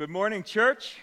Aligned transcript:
Good 0.00 0.08
morning, 0.08 0.44
church. 0.44 0.96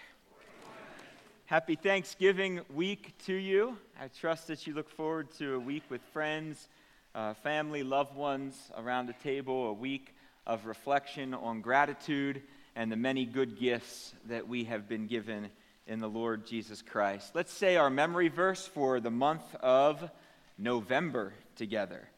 Happy 1.45 1.75
Thanksgiving 1.75 2.61
week 2.73 3.13
to 3.27 3.33
you. 3.35 3.77
I 4.01 4.07
trust 4.07 4.47
that 4.47 4.65
you 4.65 4.73
look 4.73 4.89
forward 4.89 5.29
to 5.37 5.53
a 5.53 5.59
week 5.59 5.83
with 5.87 6.01
friends, 6.13 6.67
uh, 7.13 7.35
family, 7.35 7.83
loved 7.83 8.15
ones 8.15 8.59
around 8.75 9.05
the 9.05 9.13
table, 9.13 9.67
a 9.67 9.73
week 9.73 10.15
of 10.47 10.65
reflection 10.65 11.35
on 11.35 11.61
gratitude 11.61 12.41
and 12.75 12.91
the 12.91 12.95
many 12.95 13.27
good 13.27 13.59
gifts 13.59 14.15
that 14.29 14.47
we 14.47 14.63
have 14.63 14.89
been 14.89 15.05
given 15.05 15.51
in 15.85 15.99
the 15.99 16.09
Lord 16.09 16.47
Jesus 16.47 16.81
Christ. 16.81 17.35
Let's 17.35 17.53
say 17.53 17.75
our 17.75 17.91
memory 17.91 18.29
verse 18.29 18.65
for 18.65 18.99
the 18.99 19.11
month 19.11 19.43
of 19.61 20.09
November 20.57 21.33
together. 21.55 22.09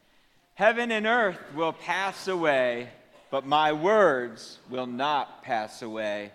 Heaven 0.53 0.93
and 0.93 1.05
earth 1.05 1.39
will 1.53 1.73
pass 1.73 2.29
away, 2.29 2.87
but 3.31 3.45
my 3.45 3.73
words 3.73 4.59
will 4.69 4.87
not 4.87 5.43
pass 5.43 5.81
away. 5.81 6.31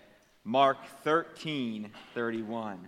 Mark 0.47 0.77
13, 1.05 1.91
31. 2.13 2.87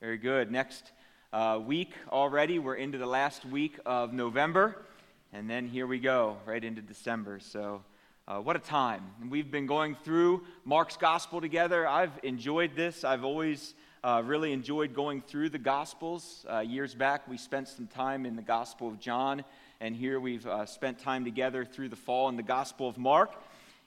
Very 0.00 0.18
good. 0.18 0.50
Next 0.50 0.90
uh, 1.32 1.60
week 1.64 1.92
already, 2.10 2.58
we're 2.58 2.74
into 2.74 2.98
the 2.98 3.06
last 3.06 3.44
week 3.44 3.78
of 3.86 4.12
November, 4.12 4.84
and 5.32 5.48
then 5.48 5.68
here 5.68 5.86
we 5.86 6.00
go, 6.00 6.36
right 6.46 6.64
into 6.64 6.82
December. 6.82 7.38
So, 7.38 7.84
uh, 8.26 8.38
what 8.38 8.56
a 8.56 8.58
time. 8.58 9.04
We've 9.30 9.52
been 9.52 9.66
going 9.66 9.96
through 10.02 10.42
Mark's 10.64 10.96
gospel 10.96 11.40
together. 11.40 11.86
I've 11.86 12.18
enjoyed 12.24 12.74
this. 12.74 13.04
I've 13.04 13.22
always 13.22 13.74
uh, 14.02 14.22
really 14.24 14.52
enjoyed 14.52 14.92
going 14.92 15.22
through 15.22 15.50
the 15.50 15.58
gospels. 15.58 16.44
Uh, 16.52 16.58
years 16.58 16.92
back, 16.92 17.28
we 17.28 17.36
spent 17.36 17.68
some 17.68 17.86
time 17.86 18.26
in 18.26 18.34
the 18.34 18.42
gospel 18.42 18.88
of 18.88 18.98
John, 18.98 19.44
and 19.80 19.94
here 19.94 20.18
we've 20.18 20.44
uh, 20.44 20.66
spent 20.66 20.98
time 20.98 21.24
together 21.24 21.64
through 21.64 21.88
the 21.88 21.94
fall 21.94 22.28
in 22.28 22.36
the 22.36 22.42
gospel 22.42 22.88
of 22.88 22.98
Mark. 22.98 23.32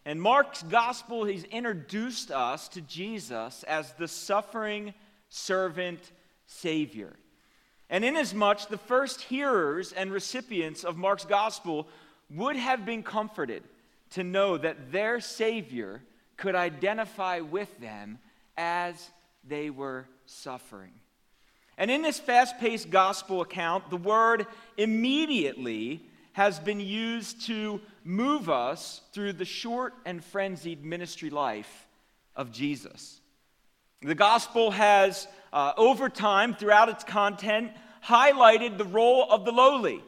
And 0.05 0.21
Mark's 0.21 0.63
gospel, 0.63 1.25
he's 1.25 1.43
introduced 1.45 2.31
us 2.31 2.67
to 2.69 2.81
Jesus 2.81 3.63
as 3.63 3.93
the 3.93 4.07
suffering 4.07 4.93
servant 5.29 5.99
Savior. 6.45 7.15
And 7.89 8.05
inasmuch 8.05 8.67
the 8.69 8.77
first 8.77 9.21
hearers 9.21 9.91
and 9.91 10.11
recipients 10.11 10.83
of 10.83 10.97
Mark's 10.97 11.25
gospel 11.25 11.87
would 12.29 12.55
have 12.55 12.85
been 12.85 13.03
comforted 13.03 13.63
to 14.11 14.23
know 14.23 14.57
that 14.57 14.91
their 14.91 15.19
Savior 15.19 16.01
could 16.37 16.55
identify 16.55 17.41
with 17.41 17.79
them 17.79 18.19
as 18.57 19.09
they 19.47 19.69
were 19.69 20.05
suffering. 20.25 20.91
And 21.77 21.89
in 21.89 22.01
this 22.01 22.19
fast 22.19 22.59
paced 22.59 22.89
gospel 22.89 23.41
account, 23.41 23.89
the 23.89 23.97
word 23.97 24.45
immediately 24.77 26.01
has 26.39 26.57
been 26.57 26.79
used 26.79 27.45
to 27.47 27.81
move 28.05 28.49
us 28.49 29.01
through 29.11 29.33
the 29.33 29.43
short 29.43 29.93
and 30.05 30.23
frenzied 30.23 30.85
ministry 30.85 31.29
life 31.29 31.85
of 32.33 32.49
Jesus. 32.49 33.19
The 34.01 34.15
gospel 34.15 34.71
has, 34.71 35.27
uh, 35.51 35.73
over 35.75 36.07
time, 36.07 36.53
throughout 36.55 36.87
its 36.87 37.03
content, 37.03 37.73
highlighted 38.05 38.77
the 38.77 38.85
role 38.85 39.29
of 39.29 39.43
the 39.43 39.51
lowly 39.51 40.01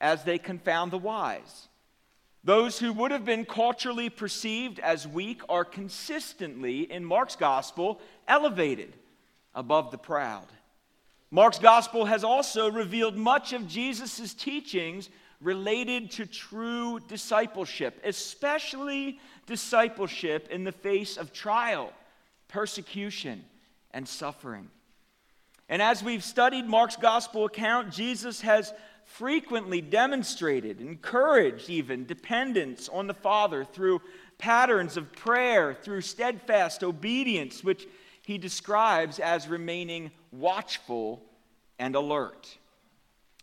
as 0.00 0.22
they 0.22 0.38
confound 0.38 0.92
the 0.92 0.98
wise. 0.98 1.66
Those 2.44 2.78
who 2.78 2.92
would 2.92 3.10
have 3.10 3.24
been 3.24 3.44
culturally 3.44 4.10
perceived 4.10 4.78
as 4.78 5.08
weak 5.08 5.42
are 5.48 5.64
consistently, 5.64 6.82
in 6.82 7.04
Mark's 7.04 7.34
gospel, 7.34 8.00
elevated 8.28 8.94
above 9.56 9.90
the 9.90 9.98
proud. 9.98 10.46
Mark's 11.32 11.58
gospel 11.58 12.04
has 12.04 12.22
also 12.22 12.70
revealed 12.70 13.16
much 13.16 13.52
of 13.52 13.66
Jesus' 13.66 14.32
teachings 14.34 15.10
related 15.40 16.10
to 16.12 16.26
true 16.26 16.98
discipleship, 17.08 18.00
especially 18.04 19.20
discipleship 19.46 20.48
in 20.50 20.64
the 20.64 20.72
face 20.72 21.16
of 21.16 21.32
trial, 21.32 21.92
persecution, 22.48 23.44
and 23.92 24.06
suffering. 24.08 24.68
And 25.68 25.82
as 25.82 26.02
we've 26.02 26.24
studied 26.24 26.66
Mark's 26.66 26.96
gospel 26.96 27.44
account, 27.44 27.92
Jesus 27.92 28.40
has 28.40 28.72
frequently 29.04 29.80
demonstrated, 29.80 30.80
encouraged 30.80 31.70
even, 31.70 32.04
dependence 32.04 32.88
on 32.88 33.06
the 33.06 33.14
Father 33.14 33.64
through 33.64 34.00
patterns 34.38 34.96
of 34.96 35.12
prayer, 35.12 35.74
through 35.74 36.00
steadfast 36.00 36.82
obedience, 36.82 37.64
which 37.64 37.86
he 38.22 38.38
describes 38.38 39.18
as 39.18 39.48
remaining 39.48 40.10
watchful 40.30 41.22
and 41.78 41.94
alert. 41.94 42.58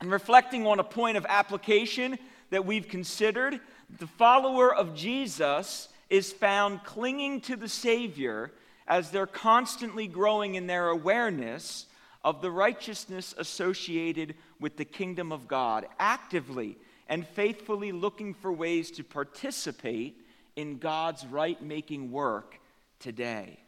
And 0.01 0.11
reflecting 0.11 0.67
on 0.67 0.79
a 0.79 0.83
point 0.83 1.17
of 1.17 1.25
application 1.27 2.17
that 2.49 2.65
we've 2.65 2.87
considered, 2.87 3.59
the 3.99 4.07
follower 4.07 4.73
of 4.73 4.95
Jesus 4.95 5.87
is 6.09 6.33
found 6.33 6.83
clinging 6.83 7.41
to 7.41 7.55
the 7.55 7.69
Savior 7.69 8.51
as 8.87 9.09
they're 9.09 9.25
constantly 9.25 10.07
growing 10.07 10.55
in 10.55 10.67
their 10.67 10.89
awareness 10.89 11.87
of 12.23 12.41
the 12.41 12.51
righteousness 12.51 13.33
associated 13.37 14.35
with 14.59 14.77
the 14.77 14.85
kingdom 14.85 15.31
of 15.31 15.47
God, 15.47 15.87
actively 15.99 16.77
and 17.07 17.27
faithfully 17.27 17.91
looking 17.91 18.33
for 18.33 18.51
ways 18.51 18.91
to 18.91 19.03
participate 19.03 20.21
in 20.55 20.77
God's 20.77 21.25
right 21.25 21.61
making 21.61 22.11
work 22.11 22.59
today. 22.99 23.59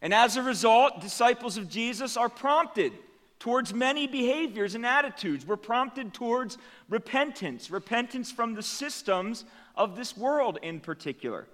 And 0.00 0.12
as 0.12 0.36
a 0.36 0.42
result, 0.42 1.00
disciples 1.00 1.56
of 1.56 1.68
Jesus 1.68 2.16
are 2.16 2.28
prompted 2.28 2.92
towards 3.42 3.74
many 3.74 4.06
behaviors 4.06 4.76
and 4.76 4.86
attitudes. 4.86 5.44
We're 5.44 5.56
prompted 5.56 6.14
towards 6.14 6.58
repentance, 6.88 7.72
repentance 7.72 8.30
from 8.30 8.54
the 8.54 8.62
systems 8.62 9.44
of 9.74 9.96
this 9.96 10.16
world 10.16 10.60
in 10.62 10.78
particular. 10.78 11.48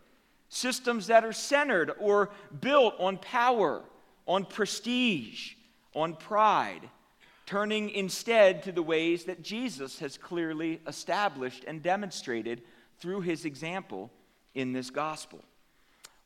Systems 0.51 1.07
that 1.07 1.25
are 1.25 1.33
centered 1.33 1.93
or 1.99 2.29
built 2.61 2.93
on 2.99 3.17
power, 3.17 3.81
on 4.27 4.45
prestige, 4.45 5.55
on 5.95 6.15
pride, 6.15 6.91
turning 7.47 7.89
instead 7.89 8.63
to 8.65 8.73
the 8.73 8.83
ways 8.83 9.25
that 9.25 9.41
Jesus 9.41 9.99
has 10.01 10.19
clearly 10.19 10.83
established 10.87 11.65
and 11.67 11.83
demonstrated 11.83 12.61
through 13.01 13.23
his 13.23 13.47
example 13.47 14.11
in 14.55 14.75
this 14.75 14.91
gospel. 14.91 15.43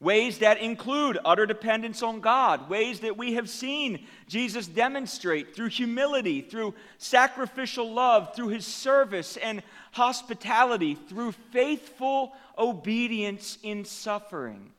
Ways 0.03 0.39
that 0.39 0.59
include 0.59 1.17
utter 1.25 1.47
dependence 1.47 2.03
on 2.03 2.19
God, 2.19 2.69
ways 2.69 2.99
that 3.01 3.17
we 3.17 3.35
have 3.35 3.49
seen 3.49 4.05
Jesus 4.27 4.67
demonstrate 4.67 5.55
through 5.55 5.69
humility, 5.69 6.41
through 6.41 6.75
sacrificial 6.99 7.89
love, 7.89 8.35
through 8.35 8.49
his 8.49 8.67
service 8.67 9.37
and 9.37 9.63
hospitality, 9.93 10.97
through 10.97 11.31
faithful 11.53 12.33
obedience 12.59 13.59
in 13.63 13.85
suffering. 13.85 14.73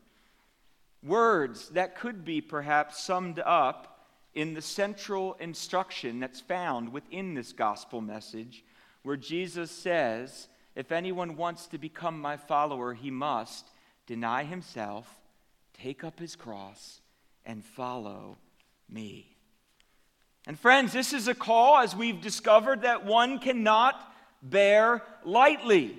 Words 1.01 1.69
that 1.69 1.95
could 1.95 2.25
be 2.25 2.41
perhaps 2.41 3.01
summed 3.01 3.39
up 3.39 4.05
in 4.35 4.53
the 4.53 4.61
central 4.61 5.37
instruction 5.39 6.19
that's 6.19 6.41
found 6.41 6.91
within 6.91 7.33
this 7.33 7.53
gospel 7.53 8.01
message, 8.01 8.65
where 9.03 9.15
Jesus 9.15 9.71
says, 9.71 10.49
If 10.75 10.91
anyone 10.91 11.37
wants 11.37 11.67
to 11.67 11.77
become 11.77 12.19
my 12.19 12.35
follower, 12.35 12.93
he 12.93 13.09
must 13.09 13.69
deny 14.05 14.43
himself, 14.43 15.07
take 15.73 16.03
up 16.03 16.19
his 16.19 16.35
cross, 16.35 17.01
and 17.45 17.63
follow 17.63 18.37
me. 18.89 19.35
And 20.45 20.59
friends, 20.59 20.91
this 20.91 21.13
is 21.13 21.27
a 21.27 21.35
call, 21.35 21.77
as 21.77 21.95
we've 21.95 22.21
discovered, 22.21 22.81
that 22.81 23.05
one 23.05 23.39
cannot 23.39 23.95
bear 24.41 25.01
lightly. 25.23 25.97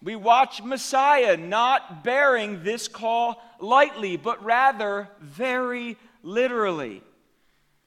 We 0.00 0.14
watch 0.14 0.62
Messiah 0.62 1.36
not 1.36 2.04
bearing 2.04 2.62
this 2.62 2.86
call 2.86 3.42
lightly, 3.58 4.16
but 4.16 4.44
rather 4.44 5.08
very 5.20 5.96
literally. 6.22 7.02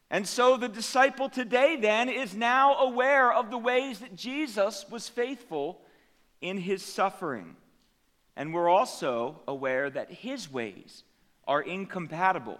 And 0.09 0.28
so 0.28 0.58
the 0.58 0.68
disciple 0.68 1.30
today 1.30 1.78
then 1.78 2.09
is 2.09 2.36
now 2.36 2.75
aware 2.80 3.31
of 3.31 3.50
the 3.50 3.58
ways 3.58 4.00
that 4.00 4.14
Jesus 4.14 4.86
was 4.90 5.08
faithful 5.08 5.80
in 6.41 6.58
his 6.58 6.84
suffering. 6.84 7.56
And 8.36 8.53
we're 8.53 8.69
also 8.69 9.42
aware 9.47 9.90
that 9.90 10.12
his 10.12 10.52
ways 10.52 11.03
are 11.47 11.62
incompatible 11.62 12.59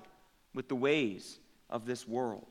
with 0.54 0.68
the 0.68 0.76
ways 0.76 1.40
of 1.70 1.86
this 1.86 2.08
world. 2.08 2.46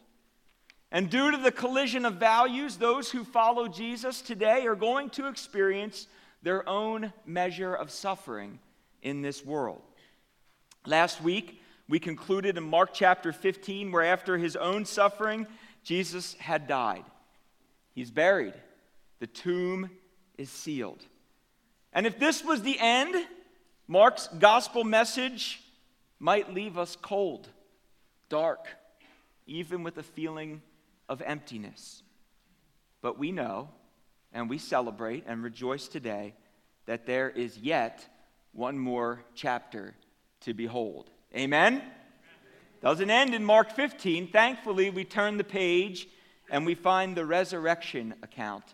And 0.93 1.09
due 1.09 1.31
to 1.31 1.37
the 1.37 1.53
collision 1.53 2.05
of 2.05 2.15
values, 2.15 2.77
those 2.77 3.11
who 3.11 3.23
follow 3.25 3.69
Jesus 3.69 4.23
today 4.23 4.67
are 4.67 4.75
going 4.75 5.11
to 5.11 5.29
experience 5.29 6.09
their 6.43 6.69
own 6.69 7.13
measure 7.27 7.75
of 7.75 7.91
suffering 7.91 8.59
in 9.03 9.23
this 9.23 9.45
world. 9.45 9.83
Last 10.87 11.23
week, 11.23 11.63
we 11.89 11.99
concluded 11.99 12.57
in 12.57 12.65
Mark 12.65 12.91
chapter 12.93 13.33
15, 13.33 13.93
where 13.93 14.05
after 14.05 14.39
his 14.39 14.57
own 14.57 14.85
suffering, 14.85 15.47
Jesus 15.85 16.35
had 16.35 16.67
died. 16.67 17.05
He's 17.95 18.11
buried, 18.11 18.55
the 19.19 19.27
tomb 19.27 19.91
is 20.39 20.51
sealed. 20.51 21.05
And 21.93 22.07
if 22.07 22.19
this 22.19 22.45
was 22.45 22.63
the 22.63 22.79
end, 22.79 23.15
Mark's 23.89 24.29
gospel 24.39 24.85
message 24.85 25.61
might 26.19 26.55
leave 26.55 26.79
us 26.79 26.97
cold, 27.01 27.49
dark, 28.29 28.69
even 29.47 29.83
with 29.83 29.99
a 29.99 30.03
feeling 30.03 30.63
of 31.09 31.23
emptiness. 31.23 32.03
But 33.03 33.19
we 33.19 33.33
know, 33.33 33.71
and 34.33 34.49
we 34.49 34.59
celebrate 34.59 35.25
and 35.27 35.43
rejoice 35.43 35.89
today, 35.89 36.35
that 36.87 37.07
there 37.07 37.31
is 37.31 37.59
yet 37.59 38.07
one 38.53 38.79
more 38.79 39.25
chapter 39.35 39.95
to 40.43 40.55
behold. 40.55 41.11
Amen? 41.35 41.83
Doesn't 42.81 43.11
end 43.11 43.35
in 43.35 43.45
Mark 43.45 43.73
15. 43.73 44.29
Thankfully, 44.29 44.91
we 44.91 45.05
turn 45.05 45.37
the 45.37 45.45
page 45.45 46.09
and 46.51 46.65
we 46.65 46.75
find 46.75 47.17
the 47.17 47.27
resurrection 47.27 48.15
account 48.23 48.65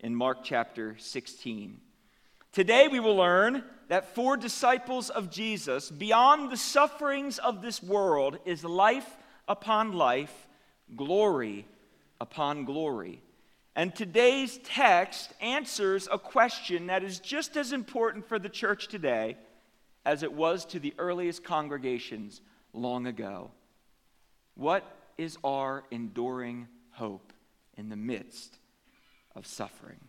in 0.00 0.14
Mark 0.14 0.38
chapter 0.42 0.96
16. 0.98 1.80
Today, 2.56 2.88
we 2.88 3.00
will 3.00 3.16
learn 3.16 3.64
that 3.88 4.14
for 4.14 4.34
disciples 4.34 5.10
of 5.10 5.28
Jesus, 5.28 5.90
beyond 5.90 6.50
the 6.50 6.56
sufferings 6.56 7.36
of 7.36 7.60
this 7.60 7.82
world 7.82 8.38
is 8.46 8.64
life 8.64 9.18
upon 9.46 9.92
life, 9.92 10.46
glory 10.96 11.66
upon 12.18 12.64
glory. 12.64 13.20
And 13.74 13.94
today's 13.94 14.58
text 14.64 15.34
answers 15.42 16.08
a 16.10 16.18
question 16.18 16.86
that 16.86 17.04
is 17.04 17.20
just 17.20 17.58
as 17.58 17.74
important 17.74 18.26
for 18.26 18.38
the 18.38 18.48
church 18.48 18.88
today 18.88 19.36
as 20.06 20.22
it 20.22 20.32
was 20.32 20.64
to 20.64 20.78
the 20.80 20.94
earliest 20.96 21.44
congregations 21.44 22.40
long 22.72 23.06
ago. 23.06 23.50
What 24.54 24.82
is 25.18 25.36
our 25.44 25.84
enduring 25.90 26.68
hope 26.92 27.34
in 27.76 27.90
the 27.90 27.96
midst 27.96 28.56
of 29.34 29.46
suffering? 29.46 30.00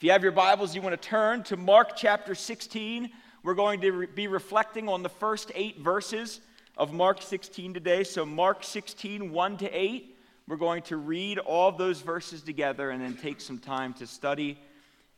If 0.00 0.04
you 0.04 0.12
have 0.12 0.22
your 0.22 0.32
Bibles, 0.32 0.74
you 0.74 0.80
want 0.80 0.98
to 0.98 1.08
turn 1.08 1.42
to 1.42 1.58
Mark 1.58 1.94
chapter 1.94 2.34
16. 2.34 3.10
We're 3.42 3.52
going 3.52 3.82
to 3.82 3.90
re- 3.90 4.06
be 4.06 4.28
reflecting 4.28 4.88
on 4.88 5.02
the 5.02 5.10
first 5.10 5.52
eight 5.54 5.80
verses 5.80 6.40
of 6.78 6.94
Mark 6.94 7.20
16 7.20 7.74
today. 7.74 8.02
So, 8.04 8.24
Mark 8.24 8.64
16, 8.64 9.30
1 9.30 9.56
to 9.58 9.68
8. 9.68 10.16
We're 10.48 10.56
going 10.56 10.84
to 10.84 10.96
read 10.96 11.38
all 11.38 11.70
those 11.70 12.00
verses 12.00 12.40
together 12.40 12.88
and 12.88 13.02
then 13.02 13.14
take 13.14 13.42
some 13.42 13.58
time 13.58 13.92
to 13.92 14.06
study 14.06 14.58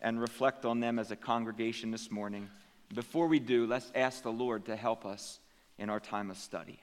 and 0.00 0.20
reflect 0.20 0.64
on 0.64 0.80
them 0.80 0.98
as 0.98 1.12
a 1.12 1.16
congregation 1.16 1.92
this 1.92 2.10
morning. 2.10 2.50
Before 2.92 3.28
we 3.28 3.38
do, 3.38 3.66
let's 3.66 3.92
ask 3.94 4.24
the 4.24 4.32
Lord 4.32 4.64
to 4.64 4.74
help 4.74 5.06
us 5.06 5.38
in 5.78 5.90
our 5.90 6.00
time 6.00 6.28
of 6.28 6.38
study. 6.38 6.80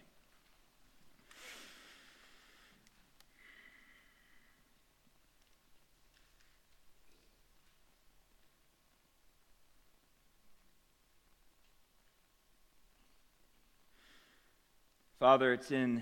Father, 15.20 15.52
it's 15.52 15.70
in 15.70 16.02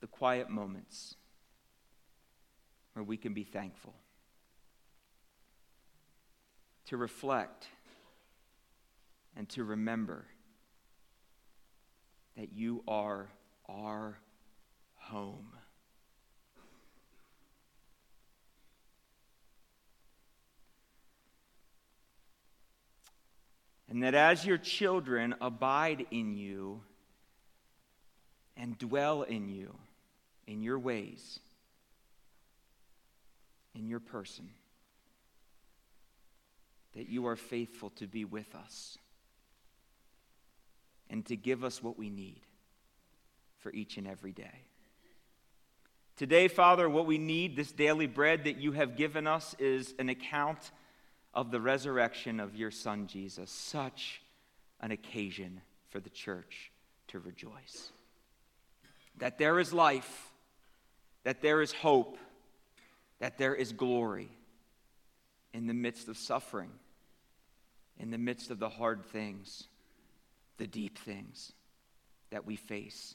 the 0.00 0.08
quiet 0.08 0.50
moments 0.50 1.14
where 2.94 3.04
we 3.04 3.16
can 3.16 3.34
be 3.34 3.44
thankful, 3.44 3.94
to 6.86 6.96
reflect, 6.96 7.68
and 9.36 9.48
to 9.50 9.62
remember 9.62 10.26
that 12.36 12.52
you 12.52 12.82
are 12.88 13.28
our 13.68 14.18
home. 14.96 15.52
And 23.88 24.02
that 24.02 24.16
as 24.16 24.44
your 24.44 24.58
children 24.58 25.36
abide 25.40 26.06
in 26.10 26.34
you 26.34 26.82
and 28.60 28.76
dwell 28.78 29.22
in 29.22 29.48
you, 29.48 29.74
in 30.46 30.62
your 30.62 30.78
ways, 30.78 31.40
in 33.74 33.88
your 33.88 34.00
person, 34.00 34.50
that 36.94 37.08
you 37.08 37.26
are 37.26 37.36
faithful 37.36 37.88
to 37.90 38.06
be 38.06 38.26
with 38.26 38.54
us 38.54 38.98
and 41.08 41.24
to 41.24 41.36
give 41.36 41.64
us 41.64 41.82
what 41.82 41.98
we 41.98 42.10
need 42.10 42.42
for 43.60 43.72
each 43.72 43.96
and 43.96 44.06
every 44.06 44.32
day. 44.32 44.64
Today, 46.16 46.46
Father, 46.46 46.88
what 46.88 47.06
we 47.06 47.16
need, 47.16 47.56
this 47.56 47.72
daily 47.72 48.06
bread 48.06 48.44
that 48.44 48.58
you 48.58 48.72
have 48.72 48.94
given 48.94 49.26
us, 49.26 49.56
is 49.58 49.94
an 49.98 50.10
account 50.10 50.70
of 51.32 51.50
the 51.50 51.60
resurrection 51.60 52.38
of 52.40 52.54
your 52.54 52.70
Son, 52.70 53.06
Jesus. 53.06 53.50
Such 53.50 54.20
an 54.80 54.90
occasion 54.90 55.62
for 55.88 55.98
the 55.98 56.10
church 56.10 56.70
to 57.08 57.18
rejoice. 57.20 57.90
That 59.18 59.38
there 59.38 59.58
is 59.58 59.72
life, 59.72 60.30
that 61.24 61.42
there 61.42 61.60
is 61.60 61.72
hope 61.72 62.18
that 63.20 63.36
there 63.36 63.54
is 63.54 63.72
glory 63.72 64.30
in 65.52 65.66
the 65.66 65.74
midst 65.74 66.08
of 66.08 66.16
suffering, 66.16 66.70
in 67.98 68.10
the 68.10 68.18
midst 68.18 68.50
of 68.50 68.58
the 68.58 68.68
hard 68.68 69.04
things, 69.04 69.68
the 70.56 70.66
deep 70.66 70.98
things 70.98 71.52
that 72.30 72.46
we 72.46 72.56
face 72.56 73.14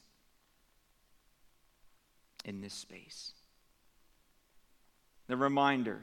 in 2.46 2.62
this 2.62 2.74
space. 2.74 3.34
The 5.28 5.38
reminder 5.38 6.02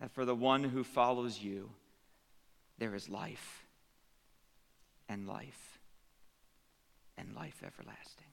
that 0.00 0.12
for 0.12 0.24
the 0.24 0.34
one 0.34 0.62
who 0.62 0.84
follows 0.84 1.42
you, 1.42 1.70
there 2.78 2.94
is 2.94 3.08
life 3.08 3.66
and 5.08 5.26
life 5.26 5.67
and 7.18 7.34
life 7.34 7.62
everlasting. 7.64 8.26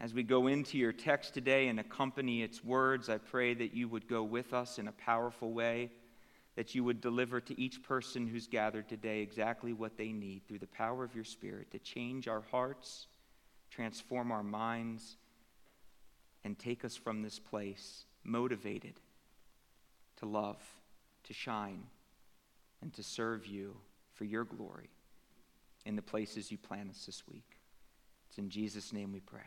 As 0.00 0.12
we 0.12 0.22
go 0.22 0.48
into 0.48 0.76
your 0.76 0.92
text 0.92 1.34
today 1.34 1.68
and 1.68 1.78
accompany 1.78 2.42
its 2.42 2.62
words, 2.62 3.08
I 3.08 3.18
pray 3.18 3.54
that 3.54 3.74
you 3.74 3.88
would 3.88 4.08
go 4.08 4.22
with 4.22 4.52
us 4.52 4.78
in 4.78 4.88
a 4.88 4.92
powerful 4.92 5.52
way, 5.52 5.90
that 6.56 6.74
you 6.74 6.84
would 6.84 7.00
deliver 7.00 7.40
to 7.40 7.60
each 7.60 7.82
person 7.82 8.26
who's 8.26 8.46
gathered 8.46 8.88
today 8.88 9.20
exactly 9.20 9.72
what 9.72 9.96
they 9.96 10.12
need 10.12 10.42
through 10.46 10.58
the 10.58 10.66
power 10.66 11.04
of 11.04 11.14
your 11.14 11.24
Spirit 11.24 11.70
to 11.70 11.78
change 11.78 12.28
our 12.28 12.42
hearts, 12.50 13.06
transform 13.70 14.30
our 14.30 14.42
minds, 14.42 15.16
and 16.44 16.58
take 16.58 16.84
us 16.84 16.96
from 16.96 17.22
this 17.22 17.38
place 17.38 18.04
motivated 18.24 19.00
to 20.16 20.26
love, 20.26 20.60
to 21.22 21.32
shine, 21.32 21.84
and 22.82 22.92
to 22.92 23.02
serve 23.02 23.46
you 23.46 23.76
for 24.12 24.24
your 24.24 24.44
glory 24.44 24.93
in 25.84 25.96
the 25.96 26.02
places 26.02 26.50
you 26.50 26.58
plan 26.58 26.88
us 26.90 27.04
this 27.06 27.22
week. 27.30 27.58
It's 28.28 28.38
in 28.38 28.50
Jesus' 28.50 28.92
name 28.92 29.12
we 29.12 29.20
pray. 29.20 29.40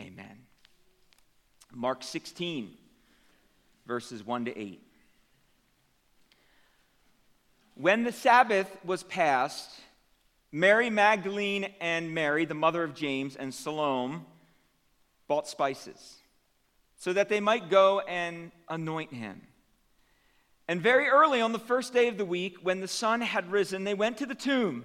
Amen. 0.00 0.46
Mark 1.72 2.02
16, 2.02 2.70
verses 3.86 4.24
1 4.24 4.46
to 4.46 4.58
8. 4.58 4.82
When 7.74 8.04
the 8.04 8.12
Sabbath 8.12 8.76
was 8.84 9.02
passed, 9.02 9.70
Mary 10.52 10.90
Magdalene 10.90 11.68
and 11.80 12.12
Mary, 12.12 12.44
the 12.44 12.54
mother 12.54 12.82
of 12.82 12.94
James, 12.94 13.36
and 13.36 13.54
Salome 13.54 14.20
bought 15.28 15.46
spices 15.46 16.16
so 16.96 17.12
that 17.12 17.28
they 17.28 17.40
might 17.40 17.70
go 17.70 18.00
and 18.00 18.50
anoint 18.68 19.12
him. 19.12 19.40
And 20.68 20.82
very 20.82 21.08
early 21.08 21.40
on 21.40 21.52
the 21.52 21.58
first 21.58 21.92
day 21.92 22.08
of 22.08 22.18
the 22.18 22.24
week, 22.24 22.58
when 22.62 22.80
the 22.80 22.88
sun 22.88 23.22
had 23.22 23.50
risen, 23.50 23.84
they 23.84 23.94
went 23.94 24.18
to 24.18 24.26
the 24.26 24.34
tomb. 24.34 24.84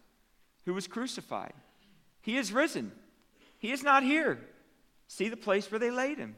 who 0.65 0.73
was 0.73 0.87
crucified. 0.87 1.53
He 2.21 2.37
is 2.37 2.53
risen. 2.53 2.91
He 3.59 3.71
is 3.71 3.83
not 3.83 4.03
here. 4.03 4.39
See 5.07 5.29
the 5.29 5.37
place 5.37 5.71
where 5.71 5.79
they 5.79 5.91
laid 5.91 6.17
him. 6.17 6.35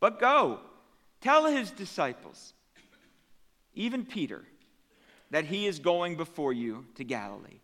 But 0.00 0.20
go, 0.20 0.60
tell 1.20 1.46
his 1.46 1.70
disciples, 1.70 2.54
even 3.74 4.04
Peter, 4.04 4.44
that 5.30 5.44
he 5.44 5.66
is 5.66 5.78
going 5.78 6.16
before 6.16 6.52
you 6.52 6.86
to 6.94 7.04
Galilee. 7.04 7.60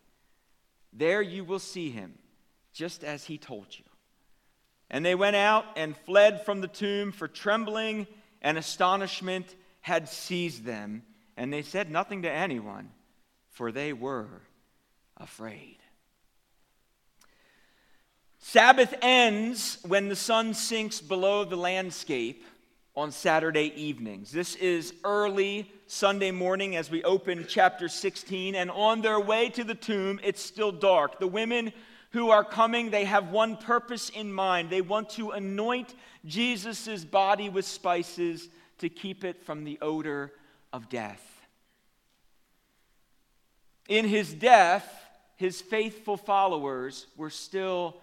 There 0.91 1.21
you 1.21 1.43
will 1.43 1.59
see 1.59 1.89
him, 1.89 2.17
just 2.73 3.03
as 3.03 3.23
he 3.25 3.37
told 3.37 3.67
you. 3.71 3.85
And 4.89 5.05
they 5.05 5.15
went 5.15 5.35
out 5.35 5.65
and 5.75 5.97
fled 5.97 6.45
from 6.45 6.61
the 6.61 6.67
tomb, 6.67 7.11
for 7.11 7.27
trembling 7.27 8.07
and 8.41 8.57
astonishment 8.57 9.55
had 9.81 10.07
seized 10.07 10.63
them. 10.63 11.03
And 11.37 11.51
they 11.51 11.63
said 11.63 11.89
nothing 11.89 12.21
to 12.21 12.31
anyone, 12.31 12.91
for 13.49 13.71
they 13.71 13.93
were 13.93 14.41
afraid. 15.17 15.77
Sabbath 18.39 18.93
ends 19.01 19.79
when 19.87 20.07
the 20.07 20.15
sun 20.15 20.53
sinks 20.53 21.01
below 21.01 21.43
the 21.43 21.55
landscape 21.55 22.43
on 22.95 23.11
Saturday 23.11 23.73
evenings. 23.75 24.31
This 24.31 24.55
is 24.55 24.93
early 25.03 25.69
Sunday 25.87 26.31
morning 26.31 26.75
as 26.75 26.89
we 26.89 27.03
open 27.03 27.45
chapter 27.47 27.89
16, 27.89 28.55
and 28.55 28.71
on 28.71 29.01
their 29.01 29.19
way 29.19 29.49
to 29.49 29.63
the 29.63 29.75
tomb, 29.75 30.19
it's 30.23 30.41
still 30.41 30.71
dark. 30.71 31.19
The 31.19 31.27
women 31.27 31.73
who 32.11 32.29
are 32.29 32.43
coming, 32.43 32.91
they 32.91 33.03
have 33.03 33.29
one 33.29 33.57
purpose 33.57 34.09
in 34.09 34.31
mind. 34.31 34.69
They 34.69 34.81
want 34.81 35.09
to 35.11 35.31
anoint 35.31 35.93
Jesus' 36.25 37.03
body 37.03 37.49
with 37.49 37.65
spices 37.65 38.47
to 38.77 38.89
keep 38.89 39.23
it 39.23 39.43
from 39.43 39.65
the 39.65 39.77
odor 39.81 40.31
of 40.71 40.87
death. 40.87 41.21
In 43.89 44.05
his 44.05 44.33
death, 44.33 45.04
his 45.35 45.61
faithful 45.61 46.17
followers 46.17 47.07
were 47.17 47.29
still 47.29 47.97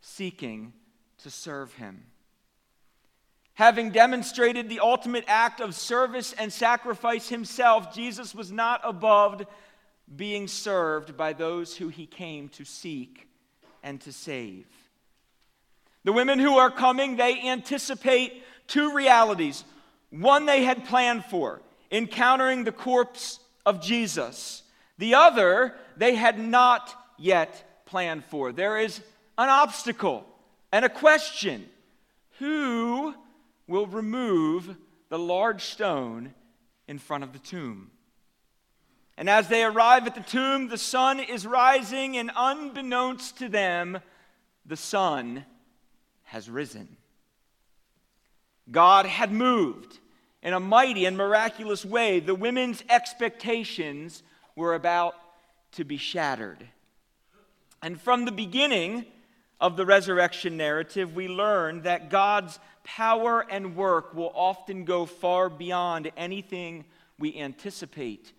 seeking 0.00 0.72
to 1.18 1.30
serve 1.30 1.72
him. 1.74 2.02
Having 3.54 3.90
demonstrated 3.90 4.68
the 4.68 4.80
ultimate 4.80 5.24
act 5.26 5.60
of 5.60 5.74
service 5.74 6.32
and 6.32 6.52
sacrifice 6.52 7.28
himself, 7.28 7.92
Jesus 7.92 8.34
was 8.34 8.52
not 8.52 8.80
above 8.84 9.44
being 10.14 10.46
served 10.46 11.16
by 11.16 11.32
those 11.32 11.76
who 11.76 11.88
he 11.88 12.06
came 12.06 12.48
to 12.50 12.64
seek 12.64 13.28
and 13.82 14.00
to 14.02 14.12
save. 14.12 14.66
The 16.04 16.12
women 16.12 16.38
who 16.38 16.56
are 16.56 16.70
coming, 16.70 17.16
they 17.16 17.48
anticipate 17.48 18.42
two 18.68 18.94
realities. 18.94 19.64
One 20.10 20.46
they 20.46 20.62
had 20.62 20.86
planned 20.86 21.24
for, 21.24 21.60
encountering 21.90 22.64
the 22.64 22.72
corpse 22.72 23.40
of 23.66 23.82
Jesus. 23.82 24.62
The 24.98 25.14
other 25.14 25.74
they 25.96 26.14
had 26.14 26.38
not 26.38 26.94
yet 27.16 27.84
planned 27.86 28.24
for. 28.24 28.52
There 28.52 28.78
is 28.78 29.00
an 29.38 29.48
obstacle 29.48 30.26
and 30.72 30.84
a 30.84 30.88
question 30.88 31.68
Who 32.38 33.14
will 33.66 33.86
remove 33.86 34.76
the 35.08 35.18
large 35.18 35.64
stone 35.64 36.34
in 36.86 36.98
front 36.98 37.24
of 37.24 37.32
the 37.32 37.38
tomb? 37.38 37.90
And 39.16 39.28
as 39.28 39.48
they 39.48 39.64
arrive 39.64 40.06
at 40.06 40.14
the 40.14 40.20
tomb, 40.20 40.68
the 40.68 40.78
sun 40.78 41.18
is 41.18 41.44
rising, 41.44 42.16
and 42.16 42.30
unbeknownst 42.36 43.38
to 43.38 43.48
them, 43.48 43.98
the 44.64 44.76
sun 44.76 45.44
has 46.22 46.48
risen. 46.48 46.96
God 48.70 49.06
had 49.06 49.32
moved 49.32 49.98
in 50.40 50.52
a 50.52 50.60
mighty 50.60 51.04
and 51.04 51.16
miraculous 51.16 51.84
way. 51.84 52.20
The 52.20 52.34
women's 52.34 52.84
expectations 52.88 54.22
were 54.58 54.74
about 54.74 55.14
to 55.72 55.84
be 55.84 55.96
shattered. 55.96 56.66
And 57.80 58.00
from 58.00 58.24
the 58.24 58.32
beginning 58.32 59.06
of 59.60 59.76
the 59.76 59.86
resurrection 59.86 60.56
narrative, 60.56 61.14
we 61.14 61.28
learn 61.28 61.82
that 61.82 62.10
God's 62.10 62.58
power 62.82 63.46
and 63.48 63.76
work 63.76 64.14
will 64.14 64.32
often 64.34 64.84
go 64.84 65.06
far 65.06 65.48
beyond 65.48 66.10
anything 66.16 66.84
we 67.18 67.38
anticipate 67.38 68.32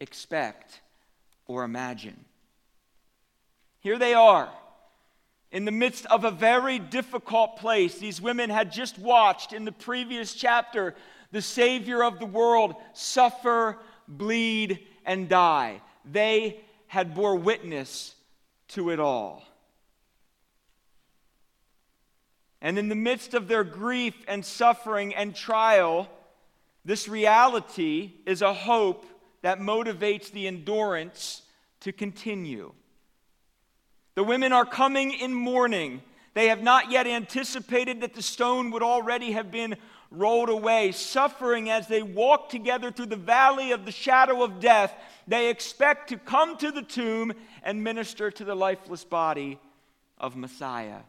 expect, 0.00 0.80
or 1.46 1.64
imagine. 1.64 2.24
Here 3.80 3.98
they 3.98 4.14
are. 4.14 4.50
In 5.50 5.64
the 5.64 5.72
midst 5.72 6.06
of 6.06 6.24
a 6.24 6.30
very 6.30 6.78
difficult 6.78 7.56
place, 7.56 7.98
these 7.98 8.20
women 8.20 8.50
had 8.50 8.72
just 8.72 8.98
watched 8.98 9.52
in 9.52 9.64
the 9.64 9.72
previous 9.72 10.34
chapter 10.34 10.94
the 11.32 11.42
Savior 11.42 12.02
of 12.02 12.18
the 12.18 12.26
world 12.26 12.74
suffer, 12.92 13.78
bleed, 14.08 14.86
and 15.06 15.28
die. 15.28 15.80
They 16.04 16.60
had 16.88 17.14
bore 17.14 17.36
witness 17.36 18.14
to 18.68 18.90
it 18.90 19.00
all. 19.00 19.42
And 22.60 22.78
in 22.78 22.88
the 22.88 22.94
midst 22.94 23.34
of 23.34 23.48
their 23.48 23.64
grief 23.64 24.14
and 24.26 24.44
suffering 24.44 25.14
and 25.14 25.34
trial, 25.34 26.08
this 26.84 27.08
reality 27.08 28.12
is 28.26 28.42
a 28.42 28.52
hope 28.52 29.06
that 29.42 29.60
motivates 29.60 30.30
the 30.30 30.46
endurance 30.46 31.42
to 31.80 31.92
continue. 31.92 32.72
The 34.16 34.24
women 34.24 34.52
are 34.52 34.64
coming 34.64 35.12
in 35.12 35.34
mourning. 35.34 36.02
They 36.34 36.48
have 36.48 36.62
not 36.62 36.90
yet 36.90 37.06
anticipated 37.06 38.00
that 38.00 38.14
the 38.14 38.22
stone 38.22 38.70
would 38.70 38.82
already 38.82 39.32
have 39.32 39.50
been 39.50 39.76
rolled 40.10 40.48
away. 40.48 40.92
Suffering 40.92 41.70
as 41.70 41.88
they 41.88 42.02
walk 42.02 42.48
together 42.48 42.90
through 42.90 43.06
the 43.06 43.16
valley 43.16 43.72
of 43.72 43.84
the 43.84 43.92
shadow 43.92 44.42
of 44.42 44.60
death, 44.60 44.94
they 45.26 45.50
expect 45.50 46.08
to 46.08 46.16
come 46.16 46.56
to 46.58 46.70
the 46.70 46.82
tomb 46.82 47.32
and 47.62 47.82
minister 47.82 48.30
to 48.30 48.44
the 48.44 48.54
lifeless 48.54 49.04
body 49.04 49.58
of 50.18 50.36
Messiah. 50.36 51.00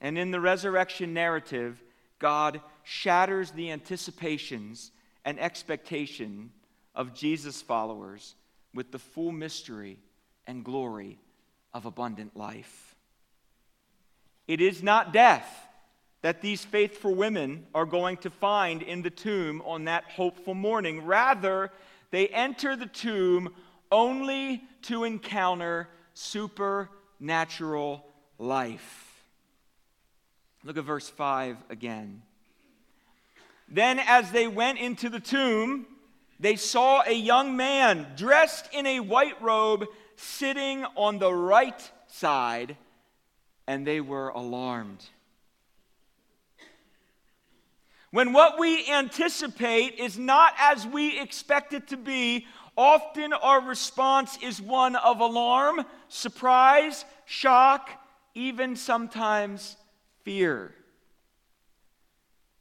And 0.00 0.16
in 0.16 0.30
the 0.30 0.40
resurrection 0.40 1.12
narrative, 1.12 1.82
God 2.18 2.60
shatters 2.84 3.50
the 3.50 3.70
anticipations 3.70 4.90
and 5.24 5.38
expectation 5.38 6.50
of 6.94 7.14
Jesus' 7.14 7.60
followers 7.60 8.34
with 8.74 8.92
the 8.92 8.98
full 8.98 9.32
mystery 9.32 9.98
and 10.46 10.64
glory 10.64 11.18
of 11.74 11.84
abundant 11.84 12.36
life. 12.36 12.96
It 14.46 14.60
is 14.60 14.82
not 14.82 15.12
death 15.12 15.67
that 16.22 16.42
these 16.42 16.64
faithful 16.64 17.14
women 17.14 17.66
are 17.74 17.86
going 17.86 18.16
to 18.18 18.30
find 18.30 18.82
in 18.82 19.02
the 19.02 19.10
tomb 19.10 19.62
on 19.64 19.84
that 19.84 20.04
hopeful 20.04 20.54
morning. 20.54 21.04
Rather, 21.04 21.70
they 22.10 22.28
enter 22.28 22.76
the 22.76 22.86
tomb 22.86 23.54
only 23.90 24.62
to 24.82 25.04
encounter 25.04 25.88
supernatural 26.14 28.04
life. 28.38 29.22
Look 30.64 30.76
at 30.76 30.84
verse 30.84 31.08
5 31.08 31.56
again. 31.70 32.22
Then, 33.68 33.98
as 33.98 34.32
they 34.32 34.48
went 34.48 34.78
into 34.78 35.08
the 35.08 35.20
tomb, 35.20 35.86
they 36.40 36.56
saw 36.56 37.02
a 37.06 37.12
young 37.12 37.56
man 37.56 38.06
dressed 38.16 38.68
in 38.72 38.86
a 38.86 39.00
white 39.00 39.40
robe 39.42 39.86
sitting 40.16 40.84
on 40.96 41.18
the 41.18 41.32
right 41.32 41.90
side, 42.08 42.76
and 43.66 43.86
they 43.86 44.00
were 44.00 44.30
alarmed. 44.30 45.04
When 48.10 48.32
what 48.32 48.58
we 48.58 48.88
anticipate 48.88 49.98
is 49.98 50.18
not 50.18 50.54
as 50.58 50.86
we 50.86 51.20
expect 51.20 51.74
it 51.74 51.88
to 51.88 51.96
be, 51.96 52.46
often 52.76 53.32
our 53.32 53.60
response 53.60 54.38
is 54.42 54.62
one 54.62 54.96
of 54.96 55.20
alarm, 55.20 55.84
surprise, 56.08 57.04
shock, 57.26 57.90
even 58.34 58.76
sometimes 58.76 59.76
fear. 60.24 60.72